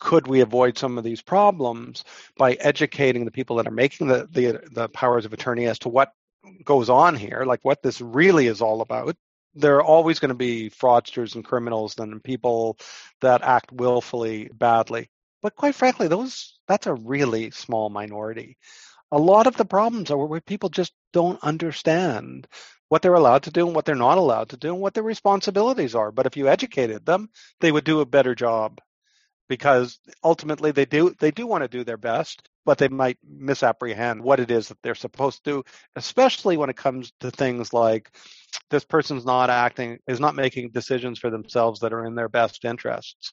[0.00, 2.04] could we avoid some of these problems
[2.36, 5.88] by educating the people that are making the, the, the powers of attorney as to
[5.88, 6.12] what
[6.64, 9.16] goes on here, like what this really is all about?
[9.54, 12.76] There are always going to be fraudsters and criminals and people
[13.20, 15.10] that act willfully badly.
[15.42, 18.56] But quite frankly, those that's a really small minority.
[19.12, 22.48] A lot of the problems are where people just don't understand
[22.88, 25.04] what they're allowed to do and what they're not allowed to do and what their
[25.04, 26.12] responsibilities are.
[26.12, 27.30] But if you educated them,
[27.60, 28.80] they would do a better job
[29.48, 34.22] because ultimately they do they do want to do their best, but they might misapprehend
[34.22, 35.64] what it is that they're supposed to do,
[35.96, 38.10] especially when it comes to things like
[38.70, 42.64] this person's not acting is not making decisions for themselves that are in their best
[42.64, 43.32] interests.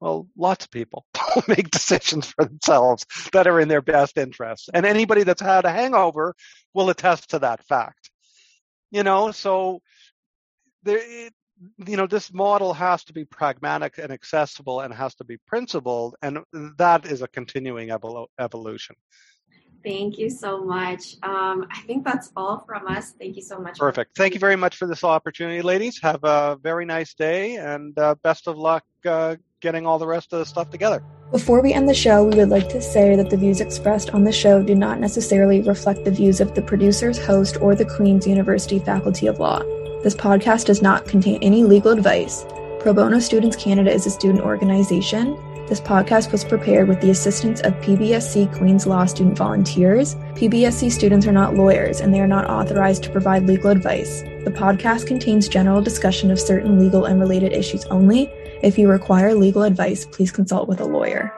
[0.00, 4.70] Well, lots of people don't make decisions for themselves that are in their best interest.
[4.74, 6.34] And anybody that's had a hangover
[6.74, 8.10] will attest to that fact.
[8.90, 9.80] You know, so
[10.82, 11.32] there, it,
[11.86, 16.16] you know, this model has to be pragmatic and accessible and has to be principled.
[16.22, 16.38] And
[16.78, 18.96] that is a continuing evol- evolution.
[19.84, 21.16] Thank you so much.
[21.22, 23.12] Um, I think that's all from us.
[23.18, 23.78] Thank you so much.
[23.78, 24.16] Perfect.
[24.16, 26.00] Thank you very much for this opportunity, ladies.
[26.00, 30.32] Have a very nice day and uh, best of luck uh, getting all the rest
[30.32, 31.02] of the stuff together.
[31.32, 34.22] Before we end the show, we would like to say that the views expressed on
[34.22, 38.26] the show do not necessarily reflect the views of the producers, host, or the Queen's
[38.26, 39.60] University Faculty of Law.
[40.04, 42.44] This podcast does not contain any legal advice.
[42.78, 45.34] Pro Bono Students Canada is a student organization
[45.66, 50.14] this podcast was prepared with the assistance of PBSC Queen's Law student volunteers.
[50.34, 54.20] PBSC students are not lawyers and they are not authorized to provide legal advice.
[54.44, 58.30] The podcast contains general discussion of certain legal and related issues only.
[58.64, 61.30] If you require legal advice, please consult with a lawyer.